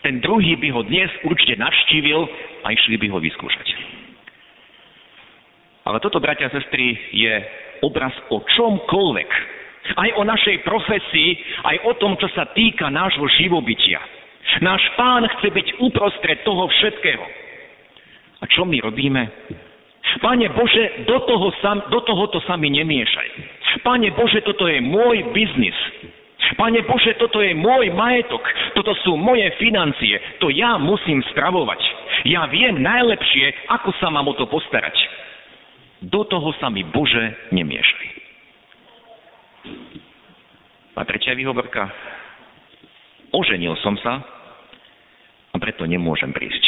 ten 0.00 0.16
druhý 0.24 0.56
by 0.56 0.68
ho 0.72 0.80
dnes 0.88 1.12
určite 1.28 1.60
navštívil 1.60 2.24
a 2.64 2.72
išli 2.72 2.96
by 2.96 3.12
ho 3.12 3.20
vyskúšať. 3.20 3.68
Ale 5.84 6.00
toto, 6.00 6.24
bratia 6.24 6.48
a 6.48 6.54
sestry, 6.56 6.96
je 7.12 7.32
obraz 7.84 8.12
o 8.30 8.40
čomkoľvek. 8.44 9.30
Aj 9.96 10.10
o 10.20 10.22
našej 10.22 10.62
profesii, 10.62 11.30
aj 11.66 11.76
o 11.88 11.92
tom, 11.96 12.14
čo 12.20 12.28
sa 12.36 12.46
týka 12.52 12.92
nášho 12.92 13.26
živobytia. 13.40 13.98
Náš 14.60 14.82
pán 14.94 15.24
chce 15.26 15.48
byť 15.50 15.68
uprostred 15.82 16.42
toho 16.44 16.68
všetkého. 16.68 17.24
A 18.40 18.44
čo 18.48 18.64
my 18.64 18.76
robíme? 18.80 19.22
Pane 20.18 20.48
Bože, 20.50 21.06
do, 21.06 21.22
toho 21.22 21.54
sam, 21.62 21.86
do 21.92 22.02
tohoto 22.02 22.42
sa 22.42 22.58
mi 22.58 22.72
nemiešaj. 22.72 23.28
Pane 23.86 24.10
Bože, 24.18 24.42
toto 24.42 24.66
je 24.66 24.82
môj 24.82 25.30
biznis. 25.30 25.76
Pane 26.58 26.82
Bože, 26.82 27.14
toto 27.20 27.38
je 27.38 27.54
môj 27.54 27.94
majetok, 27.94 28.42
toto 28.74 28.90
sú 29.06 29.14
moje 29.14 29.46
financie, 29.62 30.18
to 30.42 30.50
ja 30.50 30.80
musím 30.82 31.22
stravovať. 31.30 31.78
Ja 32.26 32.50
viem 32.50 32.82
najlepšie, 32.82 33.70
ako 33.70 33.94
sa 34.02 34.10
mám 34.10 34.26
o 34.26 34.34
to 34.34 34.50
postarať. 34.50 34.96
Do 36.00 36.24
toho 36.24 36.56
sa 36.56 36.72
mi 36.72 36.80
Bože 36.80 37.52
nemiešaj. 37.52 38.08
A 40.96 41.04
tretia 41.04 41.36
výhovorka. 41.36 41.88
Oženil 43.30 43.76
som 43.84 43.96
sa 44.00 44.20
a 45.52 45.56
preto 45.60 45.84
nemôžem 45.84 46.32
prísť. 46.32 46.64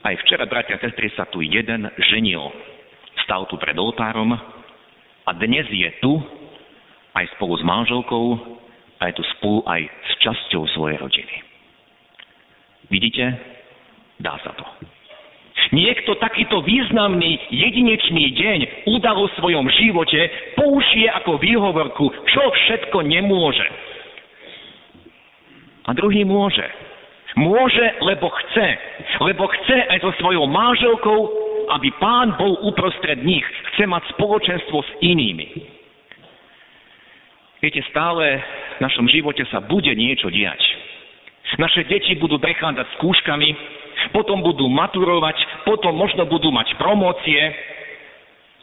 Aj 0.00 0.16
včera, 0.24 0.48
bratia 0.48 0.80
a 0.80 0.82
sestry, 0.82 1.12
sa 1.12 1.28
tu 1.28 1.44
jeden 1.44 1.84
ženil. 2.10 2.48
Stal 3.28 3.44
tu 3.48 3.60
pred 3.60 3.76
oltárom 3.76 4.32
a 5.24 5.30
dnes 5.36 5.68
je 5.68 5.90
tu 6.00 6.16
aj 7.12 7.28
spolu 7.36 7.60
s 7.60 7.62
manželkou 7.64 8.26
a 8.96 9.02
je 9.08 9.14
tu 9.20 9.24
spolu 9.36 9.60
aj 9.68 9.84
s 9.84 10.12
časťou 10.24 10.64
svojej 10.72 10.96
rodiny. 10.96 11.34
Vidíte? 12.88 13.24
Dá 14.16 14.40
sa 14.40 14.52
to. 14.56 14.64
Niekto 15.70 16.18
takýto 16.18 16.66
významný, 16.66 17.38
jedinečný 17.54 18.34
deň 18.34 18.60
udal 18.90 19.22
v 19.22 19.34
svojom 19.38 19.66
živote 19.70 20.20
použije 20.58 21.06
ako 21.22 21.38
výhovorku, 21.38 22.10
čo 22.26 22.42
všetko 22.42 23.06
nemôže. 23.06 23.66
A 25.86 25.94
druhý 25.94 26.26
môže. 26.26 26.66
Môže, 27.38 27.86
lebo 28.02 28.26
chce. 28.34 28.68
Lebo 29.22 29.46
chce 29.46 29.78
aj 29.94 29.98
so 30.02 30.10
svojou 30.18 30.50
manželkou, 30.50 31.20
aby 31.78 31.94
pán 32.02 32.34
bol 32.34 32.58
uprostred 32.66 33.22
nich. 33.22 33.46
Chce 33.74 33.86
mať 33.86 34.10
spoločenstvo 34.18 34.82
s 34.82 34.90
inými. 35.06 35.46
Viete, 37.62 37.78
stále 37.94 38.42
v 38.76 38.78
našom 38.82 39.06
živote 39.06 39.46
sa 39.54 39.62
bude 39.62 39.94
niečo 39.94 40.34
diať. 40.34 40.58
Naše 41.58 41.86
deti 41.86 42.14
budú 42.16 42.38
prechádzať 42.38 42.86
skúškami, 42.98 43.48
potom 44.12 44.42
budú 44.42 44.66
maturovať, 44.68 45.66
potom 45.68 45.94
možno 45.94 46.26
budú 46.26 46.50
mať 46.50 46.74
promócie, 46.76 47.40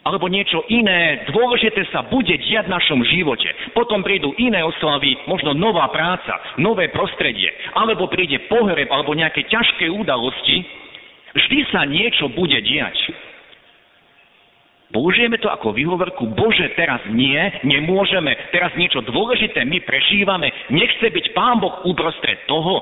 alebo 0.08 0.24
niečo 0.30 0.64
iné 0.72 1.28
dôležité 1.28 1.84
sa 1.92 2.00
bude 2.08 2.32
diať 2.32 2.64
v 2.64 2.72
našom 2.72 3.04
živote. 3.04 3.50
Potom 3.76 4.00
prídu 4.00 4.32
iné 4.40 4.64
oslavy, 4.64 5.12
možno 5.28 5.52
nová 5.52 5.84
práca, 5.92 6.56
nové 6.56 6.88
prostredie, 6.88 7.52
alebo 7.76 8.08
príde 8.08 8.48
pohreb, 8.48 8.88
alebo 8.88 9.12
nejaké 9.12 9.44
ťažké 9.44 9.90
udalosti. 9.92 10.64
Vždy 11.36 11.58
sa 11.68 11.84
niečo 11.84 12.32
bude 12.32 12.56
diať. 12.64 12.96
Použijeme 14.88 15.36
to 15.36 15.52
ako 15.52 15.76
výhovorku, 15.76 16.32
Bože, 16.32 16.72
teraz 16.72 17.04
nie, 17.12 17.36
nemôžeme, 17.60 18.32
teraz 18.48 18.72
niečo 18.80 19.04
dôležité 19.04 19.60
my 19.68 19.84
prežívame, 19.84 20.48
nechce 20.72 21.12
byť 21.12 21.36
Pán 21.36 21.60
Boh 21.60 21.84
uprostred 21.84 22.48
toho. 22.48 22.80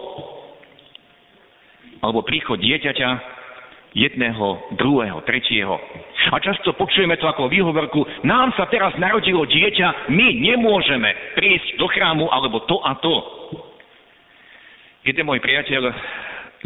Alebo 2.01 2.27
príchod 2.27 2.61
dieťaťa, 2.61 3.09
jedného, 3.97 4.77
druhého, 4.77 5.25
tretieho. 5.25 5.81
A 6.29 6.37
často 6.43 6.77
počujeme 6.77 7.17
to 7.17 7.25
ako 7.25 7.49
výhovorku, 7.49 8.05
nám 8.29 8.53
sa 8.53 8.69
teraz 8.69 8.93
narodilo 9.01 9.49
dieťa, 9.49 10.13
my 10.13 10.29
nemôžeme 10.37 11.33
prísť 11.33 11.81
do 11.81 11.89
chrámu 11.89 12.29
alebo 12.29 12.61
to 12.69 12.77
a 12.85 12.93
to. 13.01 13.17
Jeden 15.07 15.25
môj 15.25 15.41
priateľ 15.41 15.95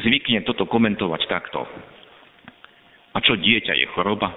zvykne 0.01 0.43
toto 0.43 0.67
komentovať 0.67 1.23
takto. 1.31 1.63
A 3.15 3.19
čo 3.23 3.39
dieťa 3.39 3.75
je 3.79 3.87
choroba? 3.95 4.33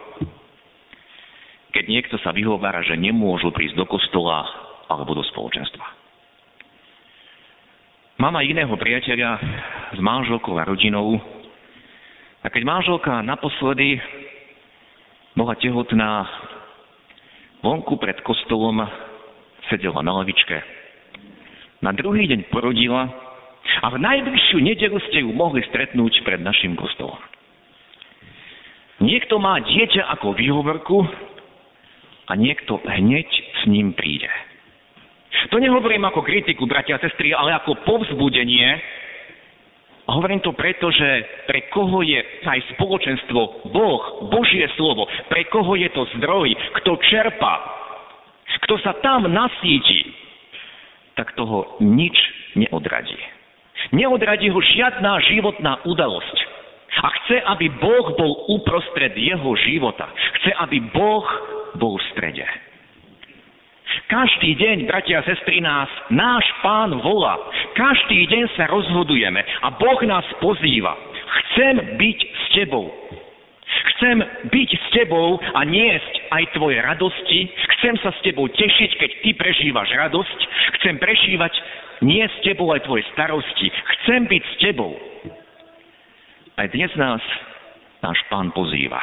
keď 1.73 1.89
niekto 1.89 2.15
sa 2.21 2.29
vyhovára, 2.29 2.85
že 2.85 2.93
nemôžu 2.93 3.49
prísť 3.49 3.81
do 3.81 3.89
kostola 3.89 4.45
alebo 4.87 5.17
do 5.17 5.25
spoločenstva. 5.25 6.02
Mám 8.23 8.39
aj 8.39 8.55
iného 8.55 8.71
priateľa 8.79 9.31
s 9.91 9.99
manželkou 9.99 10.55
a 10.55 10.63
rodinou 10.63 11.19
a 12.39 12.47
keď 12.47 12.63
manželka 12.63 13.19
naposledy 13.19 13.99
bola 15.35 15.59
tehotná, 15.59 16.23
vonku 17.59 17.99
pred 17.99 18.15
kostolom 18.23 18.79
sedela 19.67 19.99
na 19.99 20.15
lavičke. 20.23 20.55
Na 21.83 21.91
druhý 21.91 22.31
deň 22.31 22.47
porodila 22.47 23.11
a 23.83 23.91
v 23.91 23.99
najbližšiu 23.99 24.71
nedelu 24.71 25.03
ste 25.11 25.27
ju 25.27 25.35
mohli 25.35 25.59
stretnúť 25.67 26.23
pred 26.23 26.39
našim 26.39 26.79
kostolom. 26.79 27.19
Niekto 29.03 29.35
má 29.35 29.59
dieťa 29.59 30.07
ako 30.15 30.31
výhovorku, 30.31 31.03
a 32.23 32.39
niekto 32.39 32.79
hneď 32.87 33.27
s 33.27 33.61
ním 33.67 33.91
príde. 33.91 34.31
To 35.49 35.57
nehovorím 35.59 36.05
ako 36.05 36.21
kritiku, 36.21 36.65
bratia 36.65 36.97
a 36.97 37.03
sestry, 37.03 37.33
ale 37.33 37.53
ako 37.53 37.83
povzbudenie. 37.83 38.69
A 40.03 40.09
hovorím 40.19 40.43
to 40.43 40.51
preto, 40.51 40.91
že 40.91 41.23
pre 41.47 41.71
koho 41.71 42.03
je 42.03 42.19
aj 42.43 42.59
spoločenstvo 42.75 43.71
Boh, 43.71 44.03
Božie 44.27 44.67
slovo, 44.75 45.07
pre 45.31 45.47
koho 45.47 45.79
je 45.79 45.87
to 45.95 46.03
zdroj, 46.19 46.51
kto 46.83 46.91
čerpa, 47.07 47.53
kto 48.67 48.75
sa 48.83 48.99
tam 48.99 49.31
nasíti, 49.31 50.11
tak 51.15 51.31
toho 51.39 51.79
nič 51.79 52.15
neodradí. 52.59 53.15
Neodradí 53.95 54.51
ho 54.51 54.59
žiadna 54.59 55.19
životná 55.27 55.83
udalosť. 55.87 56.37
A 56.93 57.07
chce, 57.09 57.41
aby 57.41 57.73
Boh 57.81 58.05
bol 58.13 58.31
uprostred 58.53 59.17
jeho 59.17 59.51
života. 59.65 60.07
Chce, 60.39 60.51
aby 60.61 60.77
Boh 60.93 61.25
bol 61.75 61.97
v 61.97 62.05
strede. 62.13 62.45
Každý 64.13 64.53
deň, 64.61 64.77
bratia 64.85 65.25
a 65.25 65.25
sestry, 65.25 65.57
nás 65.57 65.89
náš 66.13 66.45
pán 66.61 66.93
volá. 67.01 67.33
Každý 67.73 68.29
deň 68.29 68.45
sa 68.53 68.69
rozhodujeme 68.69 69.41
a 69.41 69.73
Boh 69.73 69.97
nás 70.05 70.21
pozýva. 70.37 70.93
Chcem 71.25 71.97
byť 71.97 72.19
s 72.21 72.45
tebou. 72.53 72.93
Chcem 73.65 74.21
byť 74.53 74.69
s 74.69 74.85
tebou 74.93 75.41
a 75.41 75.65
niesť 75.65 76.29
aj 76.29 76.43
tvoje 76.53 76.77
radosti. 76.77 77.49
Chcem 77.73 77.97
sa 78.05 78.13
s 78.13 78.21
tebou 78.21 78.45
tešiť, 78.53 79.01
keď 79.01 79.11
ty 79.25 79.29
prežívaš 79.33 79.89
radosť. 79.97 80.39
Chcem 80.77 81.01
prežívať 81.01 81.53
nie 82.05 82.21
s 82.21 82.37
tebou 82.45 82.69
aj 82.69 82.85
tvoje 82.85 83.01
starosti. 83.17 83.73
Chcem 83.73 84.29
byť 84.29 84.43
s 84.45 84.55
tebou. 84.61 84.93
Aj 86.61 86.69
dnes 86.69 86.93
nás 87.01 87.21
náš 88.05 88.21
pán 88.29 88.53
pozýva. 88.53 89.01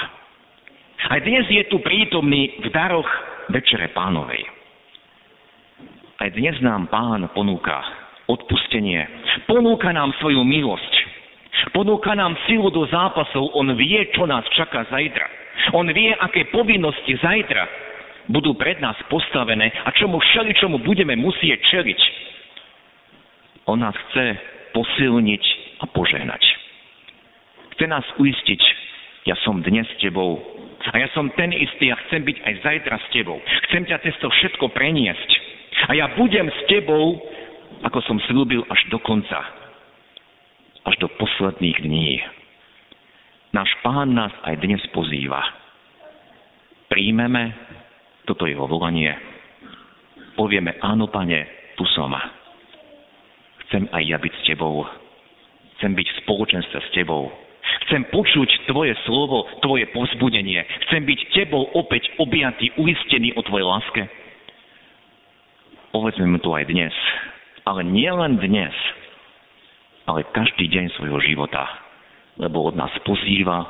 Aj 1.11 1.19
dnes 1.19 1.51
je 1.51 1.67
tu 1.67 1.83
prítomný 1.83 2.63
v 2.63 2.71
daroch 2.71 3.11
Večere 3.51 3.91
pánovej. 3.91 4.60
Aj 6.21 6.29
dnes 6.37 6.53
nám 6.61 6.93
Pán 6.93 7.33
ponúka 7.33 7.81
odpustenie. 8.29 9.09
Ponúka 9.49 9.89
nám 9.89 10.13
svoju 10.21 10.45
milosť. 10.45 10.93
Ponúka 11.73 12.13
nám 12.13 12.37
silu 12.45 12.69
do 12.69 12.85
zápasov. 12.93 13.57
On 13.57 13.65
vie, 13.73 14.05
čo 14.13 14.29
nás 14.29 14.45
čaká 14.53 14.85
zajtra. 14.93 15.25
On 15.73 15.89
vie, 15.89 16.13
aké 16.13 16.45
povinnosti 16.53 17.17
zajtra 17.25 17.65
budú 18.29 18.53
pred 18.53 18.85
nás 18.85 19.01
postavené 19.09 19.73
a 19.73 19.89
čomu 19.97 20.21
všeličomu 20.21 20.85
budeme 20.85 21.17
musieť 21.17 21.57
čeliť. 21.73 22.01
On 23.65 23.81
nás 23.81 23.97
chce 23.97 24.37
posilniť 24.77 25.45
a 25.81 25.89
požehnať. 25.89 26.45
Chce 27.75 27.85
nás 27.89 28.05
uistiť, 28.21 28.61
ja 29.25 29.41
som 29.41 29.65
dnes 29.65 29.89
s 29.89 29.97
tebou 30.05 30.37
a 30.85 30.95
ja 31.01 31.09
som 31.17 31.33
ten 31.33 31.49
istý 31.57 31.89
a 31.89 31.97
chcem 32.07 32.29
byť 32.29 32.37
aj 32.45 32.55
zajtra 32.61 32.97
s 33.01 33.07
tebou. 33.09 33.41
Chcem 33.69 33.89
ťa 33.89 34.05
cez 34.05 34.15
to 34.21 34.29
všetko 34.29 34.69
preniesť. 34.77 35.50
A 35.91 35.99
ja 35.99 36.07
budem 36.15 36.47
s 36.47 36.61
tebou, 36.71 37.19
ako 37.83 37.99
som 38.07 38.23
slúbil, 38.31 38.63
až 38.71 38.79
do 38.95 39.03
konca. 39.03 39.43
Až 40.87 40.95
do 41.03 41.11
posledných 41.19 41.83
dní. 41.83 42.23
Náš 43.51 43.75
pán 43.83 44.15
nás 44.15 44.31
aj 44.47 44.63
dnes 44.63 44.79
pozýva. 44.95 45.43
Príjmeme 46.87 47.51
toto 48.23 48.47
jeho 48.47 48.71
volanie. 48.71 49.11
Povieme, 50.39 50.79
áno, 50.79 51.11
pane, 51.11 51.75
tu 51.75 51.83
som. 51.91 52.15
Chcem 53.67 53.91
aj 53.91 54.03
ja 54.07 54.23
byť 54.23 54.31
s 54.31 54.43
tebou. 54.47 54.87
Chcem 55.75 55.91
byť 55.99 56.07
v 56.07 56.19
spoločenstve 56.23 56.79
s 56.87 56.91
tebou. 56.95 57.35
Chcem 57.91 58.07
počuť 58.15 58.71
Tvoje 58.71 58.95
slovo, 59.11 59.43
Tvoje 59.59 59.91
povzbudenie. 59.91 60.63
Chcem 60.87 61.03
byť 61.03 61.21
Tebou 61.35 61.67
opäť 61.75 62.15
objatý, 62.23 62.71
uistený 62.79 63.35
o 63.35 63.43
Tvojej 63.43 63.67
láske. 63.67 64.20
Povedzme 65.91 66.27
mu 66.27 66.39
to 66.39 66.55
aj 66.55 66.71
dnes. 66.71 66.95
Ale 67.67 67.83
nie 67.83 68.09
len 68.09 68.39
dnes, 68.39 68.75
ale 70.07 70.27
každý 70.31 70.71
deň 70.71 70.95
svojho 70.97 71.19
života. 71.23 71.67
Lebo 72.39 72.67
od 72.67 72.75
nás 72.79 72.91
pozýva, 73.05 73.67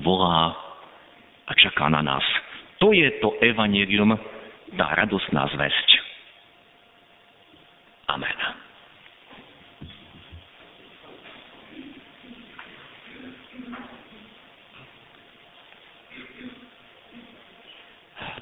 volá 0.00 0.54
a 1.46 1.52
čaká 1.58 1.90
na 1.92 2.00
nás. 2.00 2.24
To 2.80 2.90
je 2.94 3.06
to 3.20 3.36
evanelium, 3.42 4.16
tá 4.74 4.86
radosná 4.96 5.46
zväzť. 5.52 5.88
Amen. 8.10 8.38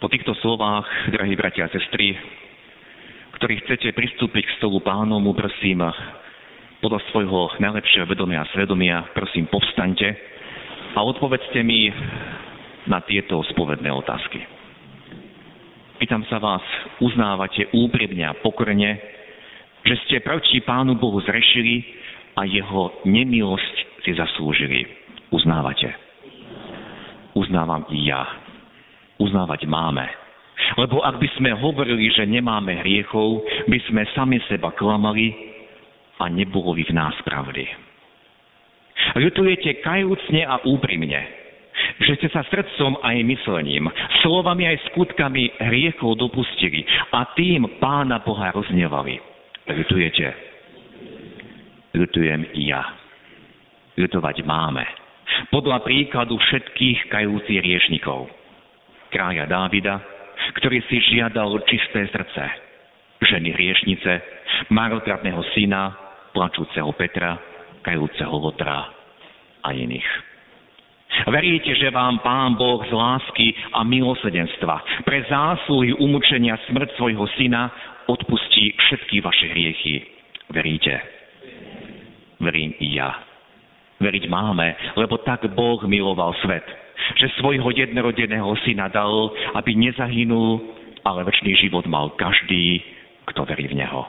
Po 0.01 0.09
týchto 0.09 0.33
slovách, 0.41 0.89
drahí 1.13 1.37
bratia 1.37 1.69
a 1.69 1.73
sestry, 1.77 2.17
ktorí 3.41 3.57
chcete 3.65 3.97
pristúpiť 3.97 4.45
k 4.45 4.57
stolu 4.61 4.85
pánomu, 4.85 5.33
prosím, 5.33 5.81
podľa 6.85 7.01
svojho 7.09 7.57
najlepšieho 7.57 8.05
vedomia 8.05 8.45
a 8.45 8.51
svedomia, 8.53 9.09
prosím, 9.17 9.49
povstaňte 9.49 10.13
a 10.93 11.01
odpovedzte 11.01 11.65
mi 11.65 11.89
na 12.85 13.01
tieto 13.01 13.41
spovedné 13.49 13.89
otázky. 13.89 14.45
Pýtam 15.97 16.21
sa 16.29 16.37
vás, 16.37 16.61
uznávate 17.01 17.73
úprimne 17.73 18.29
a 18.29 18.37
pokorne, 18.37 19.01
že 19.89 19.97
ste 20.05 20.21
proti 20.21 20.61
Pánu 20.61 21.01
Bohu 21.01 21.25
zrešili 21.25 21.81
a 22.37 22.45
jeho 22.45 22.93
nemilosť 23.09 24.05
si 24.05 24.13
zaslúžili. 24.21 24.85
Uznávate. 25.33 25.89
Uznávam 27.33 27.89
i 27.89 28.05
ja 28.05 28.21
uznávať 29.21 29.69
máme. 29.69 30.20
Lebo 30.79 31.03
ak 31.03 31.19
by 31.19 31.29
sme 31.39 31.51
hovorili, 31.57 32.11
že 32.15 32.29
nemáme 32.29 32.83
hriechov, 32.85 33.43
by 33.67 33.79
sme 33.91 34.03
sami 34.15 34.39
seba 34.47 34.71
klamali 34.75 35.35
a 36.21 36.29
nebolo 36.31 36.77
by 36.77 36.85
v 36.87 36.93
nás 36.95 37.17
pravdy. 37.27 37.67
Ľutujete 39.17 39.81
kajúcne 39.81 40.45
a 40.45 40.61
úprimne, 40.69 41.21
že 42.05 42.21
ste 42.21 42.29
sa 42.29 42.45
srdcom 42.47 43.01
aj 43.01 43.17
myslením, 43.25 43.89
slovami 44.21 44.69
aj 44.69 44.93
skutkami 44.93 45.57
hriechov 45.59 46.21
dopustili 46.21 46.85
a 47.11 47.25
tým 47.33 47.81
Pána 47.81 48.21
Boha 48.21 48.53
roznevali. 48.53 49.17
Ľutujete. 49.65 50.27
Ľutujem 51.97 52.55
i 52.55 52.71
ja. 52.71 52.85
Ľutovať 53.99 54.47
máme. 54.47 54.85
Podľa 55.51 55.83
príkladu 55.83 56.39
všetkých 56.39 57.11
kajúcich 57.11 57.59
riešnikov 57.59 58.31
kráľa 59.11 59.51
Dávida, 59.51 59.99
ktorý 60.57 60.83
si 60.91 60.99
žiadal 61.15 61.63
čisté 61.67 62.07
srdce, 62.11 62.45
ženy 63.23 63.55
hriešnice, 63.55 64.13
marotratného 64.73 65.43
syna, 65.55 65.95
plačúceho 66.33 66.91
Petra, 66.95 67.39
kajúceho 67.83 68.35
Lotra 68.37 68.89
a 69.61 69.69
iných. 69.73 70.31
Veríte, 71.27 71.75
že 71.75 71.91
vám 71.91 72.23
Pán 72.23 72.55
Boh 72.55 72.87
z 72.87 72.93
lásky 72.95 73.51
a 73.75 73.83
milosedenstva 73.83 75.03
pre 75.03 75.27
zásluhy 75.27 75.91
umúčenia 75.99 76.55
smrť 76.71 76.95
svojho 76.95 77.27
syna 77.35 77.67
odpustí 78.07 78.79
všetky 78.79 79.19
vaše 79.19 79.51
hriechy. 79.51 80.07
Veríte? 80.55 80.95
Verím 82.41 82.73
i 82.79 82.97
ja. 82.97 83.11
Veriť 84.01 84.25
máme, 84.33 84.97
lebo 84.97 85.21
tak 85.21 85.45
Boh 85.53 85.77
miloval 85.85 86.33
svet, 86.41 86.65
že 87.19 87.33
svojho 87.41 87.71
jednorodeného 87.73 88.51
syna 88.65 88.89
dal, 88.89 89.33
aby 89.57 89.75
nezahynul, 89.77 90.61
ale 91.05 91.25
väčší 91.25 91.69
život 91.69 91.87
mal 91.89 92.13
každý, 92.17 92.83
kto 93.31 93.45
verí 93.49 93.69
v 93.71 93.81
Neho. 93.85 94.03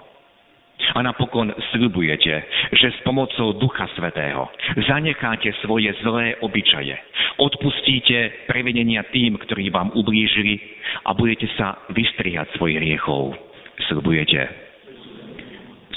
A 0.97 0.99
napokon 1.06 1.54
sľubujete, 1.71 2.34
že 2.73 2.88
s 2.89 2.99
pomocou 3.06 3.54
Ducha 3.54 3.86
Svetého 3.93 4.49
zanecháte 4.89 5.54
svoje 5.62 5.93
zlé 6.01 6.36
obyčaje, 6.41 6.97
odpustíte 7.38 8.49
prevenenia 8.49 9.06
tým, 9.13 9.38
ktorí 9.38 9.69
vám 9.69 9.93
ublížili 9.93 10.58
a 11.06 11.13
budete 11.13 11.47
sa 11.54 11.86
vystrihať 11.93 12.58
svojich 12.58 12.82
riechov. 12.82 13.38
Sľubujete. 13.88 14.41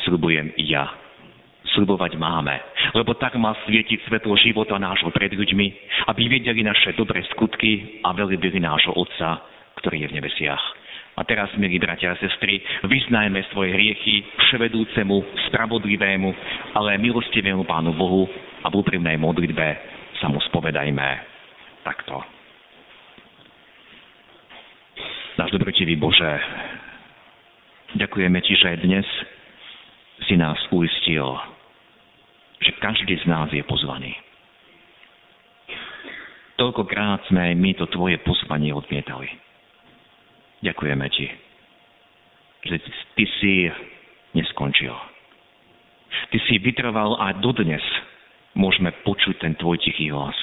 Sľubujem 0.05 0.53
i 0.61 0.69
ja 0.69 1.04
slubovať 1.75 2.17
máme. 2.17 2.55
Lebo 2.95 3.19
tak 3.19 3.35
má 3.37 3.53
svietiť 3.67 4.07
svetlo 4.07 4.39
života 4.39 4.79
nášho 4.79 5.11
pred 5.11 5.35
ľuďmi, 5.35 5.67
aby 6.09 6.23
videli 6.31 6.63
naše 6.63 6.95
dobré 6.95 7.21
skutky 7.35 8.01
a 8.07 8.15
velibili 8.15 8.63
nášho 8.63 8.95
Otca, 8.95 9.43
ktorý 9.83 10.07
je 10.07 10.11
v 10.11 10.17
nebesiach. 10.23 10.65
A 11.15 11.23
teraz, 11.23 11.47
milí 11.55 11.79
bratia 11.79 12.11
a 12.11 12.19
sestry, 12.19 12.59
vyznajme 12.83 13.39
svoje 13.55 13.71
hriechy 13.71 14.27
vševedúcemu, 14.51 15.47
spravodlivému, 15.51 16.31
ale 16.75 16.99
milostivému 16.99 17.63
Pánu 17.71 17.95
Bohu 17.95 18.27
a 18.63 18.67
v 18.67 18.83
úprimnej 18.83 19.15
modlitbe 19.23 19.67
sa 20.19 20.27
mu 20.27 20.43
spovedajme 20.43 21.07
takto. 21.87 22.19
Náš 25.39 25.55
dobrotivý 25.55 25.95
Bože, 25.95 26.35
ďakujeme 27.95 28.39
Ti, 28.43 28.55
že 28.59 28.71
dnes 28.83 29.07
si 30.27 30.35
nás 30.35 30.59
uistil 30.75 31.54
že 32.65 32.73
každý 32.81 33.21
z 33.21 33.29
nás 33.29 33.53
je 33.53 33.61
pozvaný. 33.69 34.17
Toľkokrát 36.57 37.29
sme 37.29 37.53
my 37.59 37.77
to 37.77 37.85
tvoje 37.93 38.17
pozvanie 38.25 38.73
odmietali. 38.73 39.29
Ďakujeme 40.65 41.07
ti, 41.13 41.29
že 42.65 42.77
ty 43.19 43.25
si 43.43 43.69
neskončil. 44.33 44.95
Ty 46.31 46.39
si 46.47 46.57
vytrval 46.63 47.21
a 47.21 47.37
dodnes 47.37 47.83
môžeme 48.55 48.95
počuť 49.03 49.45
ten 49.45 49.53
tvoj 49.59 49.77
tichý 49.83 50.15
hlas. 50.15 50.35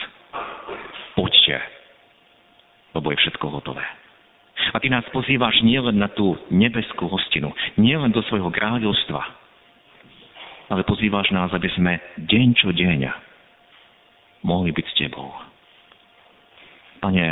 Poďte, 1.16 1.58
lebo 2.94 3.10
je 3.16 3.18
všetko 3.24 3.46
hotové. 3.50 3.84
A 4.76 4.78
ty 4.78 4.92
nás 4.92 5.08
pozývaš 5.10 5.64
nielen 5.66 5.98
na 5.98 6.12
tú 6.12 6.38
nebeskú 6.54 7.08
hostinu, 7.10 7.50
nielen 7.80 8.14
do 8.14 8.22
svojho 8.30 8.52
kráľovstva, 8.52 9.41
ale 10.72 10.88
pozývaš 10.88 11.36
nás, 11.36 11.52
aby 11.52 11.68
sme 11.76 12.00
deň 12.16 12.48
čo 12.56 12.72
deň 12.72 13.12
mohli 14.48 14.72
byť 14.72 14.86
s 14.88 14.96
Tebou. 14.96 15.28
Pane, 17.04 17.28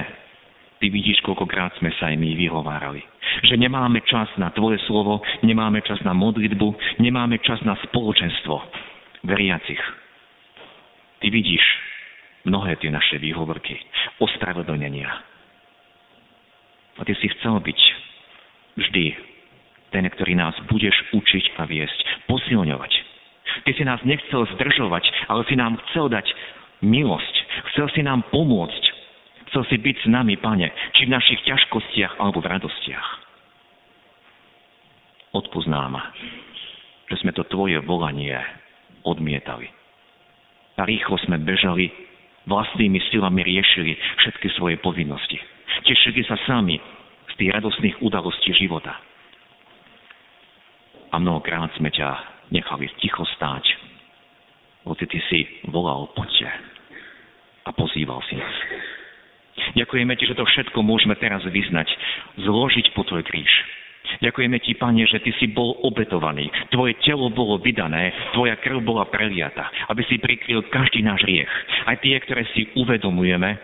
Ty 0.79 0.87
vidíš, 0.87 1.23
koľkokrát 1.23 1.75
sme 1.79 1.91
sa 1.99 2.11
aj 2.11 2.15
my 2.19 2.39
vyhovárali. 2.39 3.03
Že 3.47 3.59
nemáme 3.59 3.99
čas 4.07 4.27
na 4.39 4.51
Tvoje 4.51 4.79
slovo, 4.87 5.19
nemáme 5.43 5.83
čas 5.83 5.99
na 6.03 6.15
modlitbu, 6.15 6.99
nemáme 7.03 7.39
čas 7.43 7.59
na 7.67 7.75
spoločenstvo 7.87 8.55
veriacich. 9.27 9.79
Ty 11.19 11.27
vidíš 11.31 11.63
mnohé 12.47 12.79
tie 12.79 12.91
naše 12.91 13.19
výhovorky, 13.19 13.75
ospravedlnenia. 14.23 15.11
A 16.95 17.01
Ty 17.03 17.13
si 17.19 17.27
chcel 17.39 17.59
byť 17.59 17.79
vždy 18.79 19.05
ten, 19.91 20.07
ktorý 20.07 20.39
nás 20.39 20.55
budeš 20.71 20.95
učiť 21.11 21.59
a 21.59 21.67
viesť, 21.67 21.99
posilňovať 22.31 23.08
Ty 23.65 23.71
si 23.75 23.83
nás 23.83 23.99
nechcel 24.07 24.47
zdržovať, 24.55 25.03
ale 25.27 25.41
si 25.47 25.55
nám 25.55 25.79
chcel 25.89 26.07
dať 26.09 26.25
milosť. 26.83 27.35
Chcel 27.73 27.87
si 27.95 28.01
nám 28.03 28.23
pomôcť. 28.31 28.83
Chcel 29.49 29.63
si 29.65 29.75
byť 29.81 29.95
s 30.05 30.07
nami, 30.07 30.37
Pane, 30.37 30.69
či 30.93 31.09
v 31.09 31.13
našich 31.13 31.41
ťažkostiach 31.43 32.21
alebo 32.21 32.39
v 32.39 32.49
radostiach. 32.53 33.07
Odpoznám, 35.33 35.97
že 37.09 37.15
sme 37.21 37.33
to 37.33 37.45
Tvoje 37.49 37.81
volanie 37.81 38.37
odmietali. 39.05 39.69
A 40.77 40.85
rýchlo 40.85 41.19
sme 41.25 41.41
bežali, 41.41 41.91
vlastnými 42.47 42.97
silami 43.11 43.43
riešili 43.43 43.97
všetky 44.23 44.47
svoje 44.55 44.77
povinnosti. 44.79 45.37
Tešili 45.85 46.23
sa 46.25 46.37
sami 46.45 46.77
z 47.29 47.33
tých 47.35 47.51
radosných 47.51 47.99
udalostí 48.05 48.53
života. 48.53 48.95
A 51.09 51.17
mnohokrát 51.17 51.73
sme 51.77 51.89
ťa 51.89 52.38
nechali 52.49 52.89
ticho 53.01 53.25
stáť, 53.37 53.65
hoci 54.85 55.05
ty 55.05 55.19
si 55.29 55.39
volal 55.69 56.09
poďte 56.17 56.49
a 57.65 57.69
pozýval 57.73 58.21
si 58.25 58.37
nás. 58.37 58.57
Ďakujeme 59.75 60.15
ti, 60.15 60.25
že 60.25 60.37
to 60.39 60.47
všetko 60.47 60.79
môžeme 60.81 61.13
teraz 61.19 61.43
vyznať, 61.45 61.87
zložiť 62.41 62.95
po 62.95 63.05
tvoj 63.05 63.21
kríž. 63.27 63.51
Ďakujeme 64.23 64.57
ti, 64.65 64.73
Pane, 64.73 65.05
že 65.05 65.21
ty 65.21 65.29
si 65.37 65.51
bol 65.53 65.77
obetovaný. 65.85 66.49
Tvoje 66.73 66.97
telo 67.05 67.29
bolo 67.29 67.61
vydané, 67.61 68.09
tvoja 68.33 68.57
krv 68.57 68.81
bola 68.81 69.05
preliata, 69.05 69.69
aby 69.91 70.01
si 70.09 70.17
prikryl 70.17 70.65
každý 70.73 71.05
náš 71.05 71.21
riech. 71.29 71.51
Aj 71.85 71.99
tie, 72.01 72.17
ktoré 72.17 72.47
si 72.55 72.73
uvedomujeme, 72.73 73.59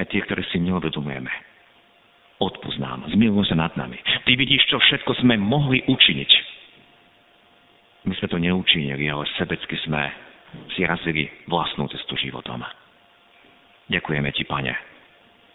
aj 0.00 0.06
tie, 0.10 0.20
ktoré 0.26 0.42
si 0.50 0.58
neuvedomujeme. 0.58 1.30
Odpúsť 2.38 2.78
nám, 2.82 3.06
zmiluj 3.14 3.50
sa 3.50 3.58
nad 3.58 3.74
nami. 3.74 3.98
Ty 4.26 4.32
vidíš, 4.34 4.66
čo 4.70 4.78
všetko 4.78 5.22
sme 5.22 5.38
mohli 5.38 5.82
učiniť. 5.86 6.47
My 8.08 8.16
sme 8.16 8.32
to 8.32 8.40
neučinili, 8.40 9.04
ale 9.04 9.28
sebecky 9.36 9.76
sme 9.84 10.08
si 10.72 10.80
razili 10.80 11.28
vlastnú 11.44 11.92
cestu 11.92 12.16
životom. 12.16 12.64
Ďakujeme 13.92 14.32
Ti, 14.32 14.48
Pane, 14.48 14.74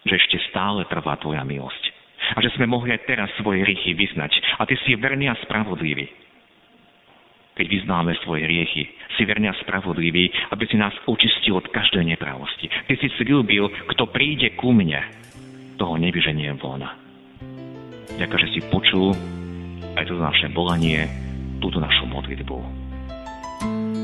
že 0.05 0.21
ešte 0.21 0.37
stále 0.53 0.85
trvá 0.85 1.17
Tvoja 1.17 1.41
milosť 1.41 1.83
a 2.33 2.37
že 2.45 2.53
sme 2.53 2.69
mohli 2.69 2.93
aj 2.93 3.09
teraz 3.09 3.29
svoje 3.41 3.65
riechy 3.65 3.97
vyznať. 3.97 4.37
A 4.61 4.69
Ty 4.69 4.77
si 4.85 4.93
verný 4.93 5.33
a 5.33 5.35
spravodlivý. 5.41 6.05
Keď 7.57 7.65
vyznáme 7.69 8.17
svoje 8.21 8.45
riechy, 8.45 8.89
si 9.17 9.25
verný 9.25 9.49
a 9.49 9.59
spravodlivý, 9.61 10.29
aby 10.53 10.63
si 10.69 10.77
nás 10.77 10.93
očistil 11.09 11.57
od 11.57 11.69
každej 11.69 12.05
nepravosti. 12.05 12.69
Ty 12.69 12.93
si 12.97 13.09
slúbil, 13.17 13.69
kto 13.93 14.09
príde 14.09 14.53
ku 14.57 14.73
mne, 14.73 15.01
toho 15.77 15.97
nevyženiem 15.97 16.57
von. 16.61 16.85
Ďakujem, 18.13 18.41
že 18.45 18.53
si 18.57 18.61
počul 18.69 19.13
aj 19.93 20.05
toto 20.09 20.21
naše 20.21 20.49
volanie, 20.53 21.22
túto 21.63 21.79
našu 21.79 22.03
modlitbu. 22.11 22.59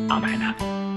Amen. 0.08 0.88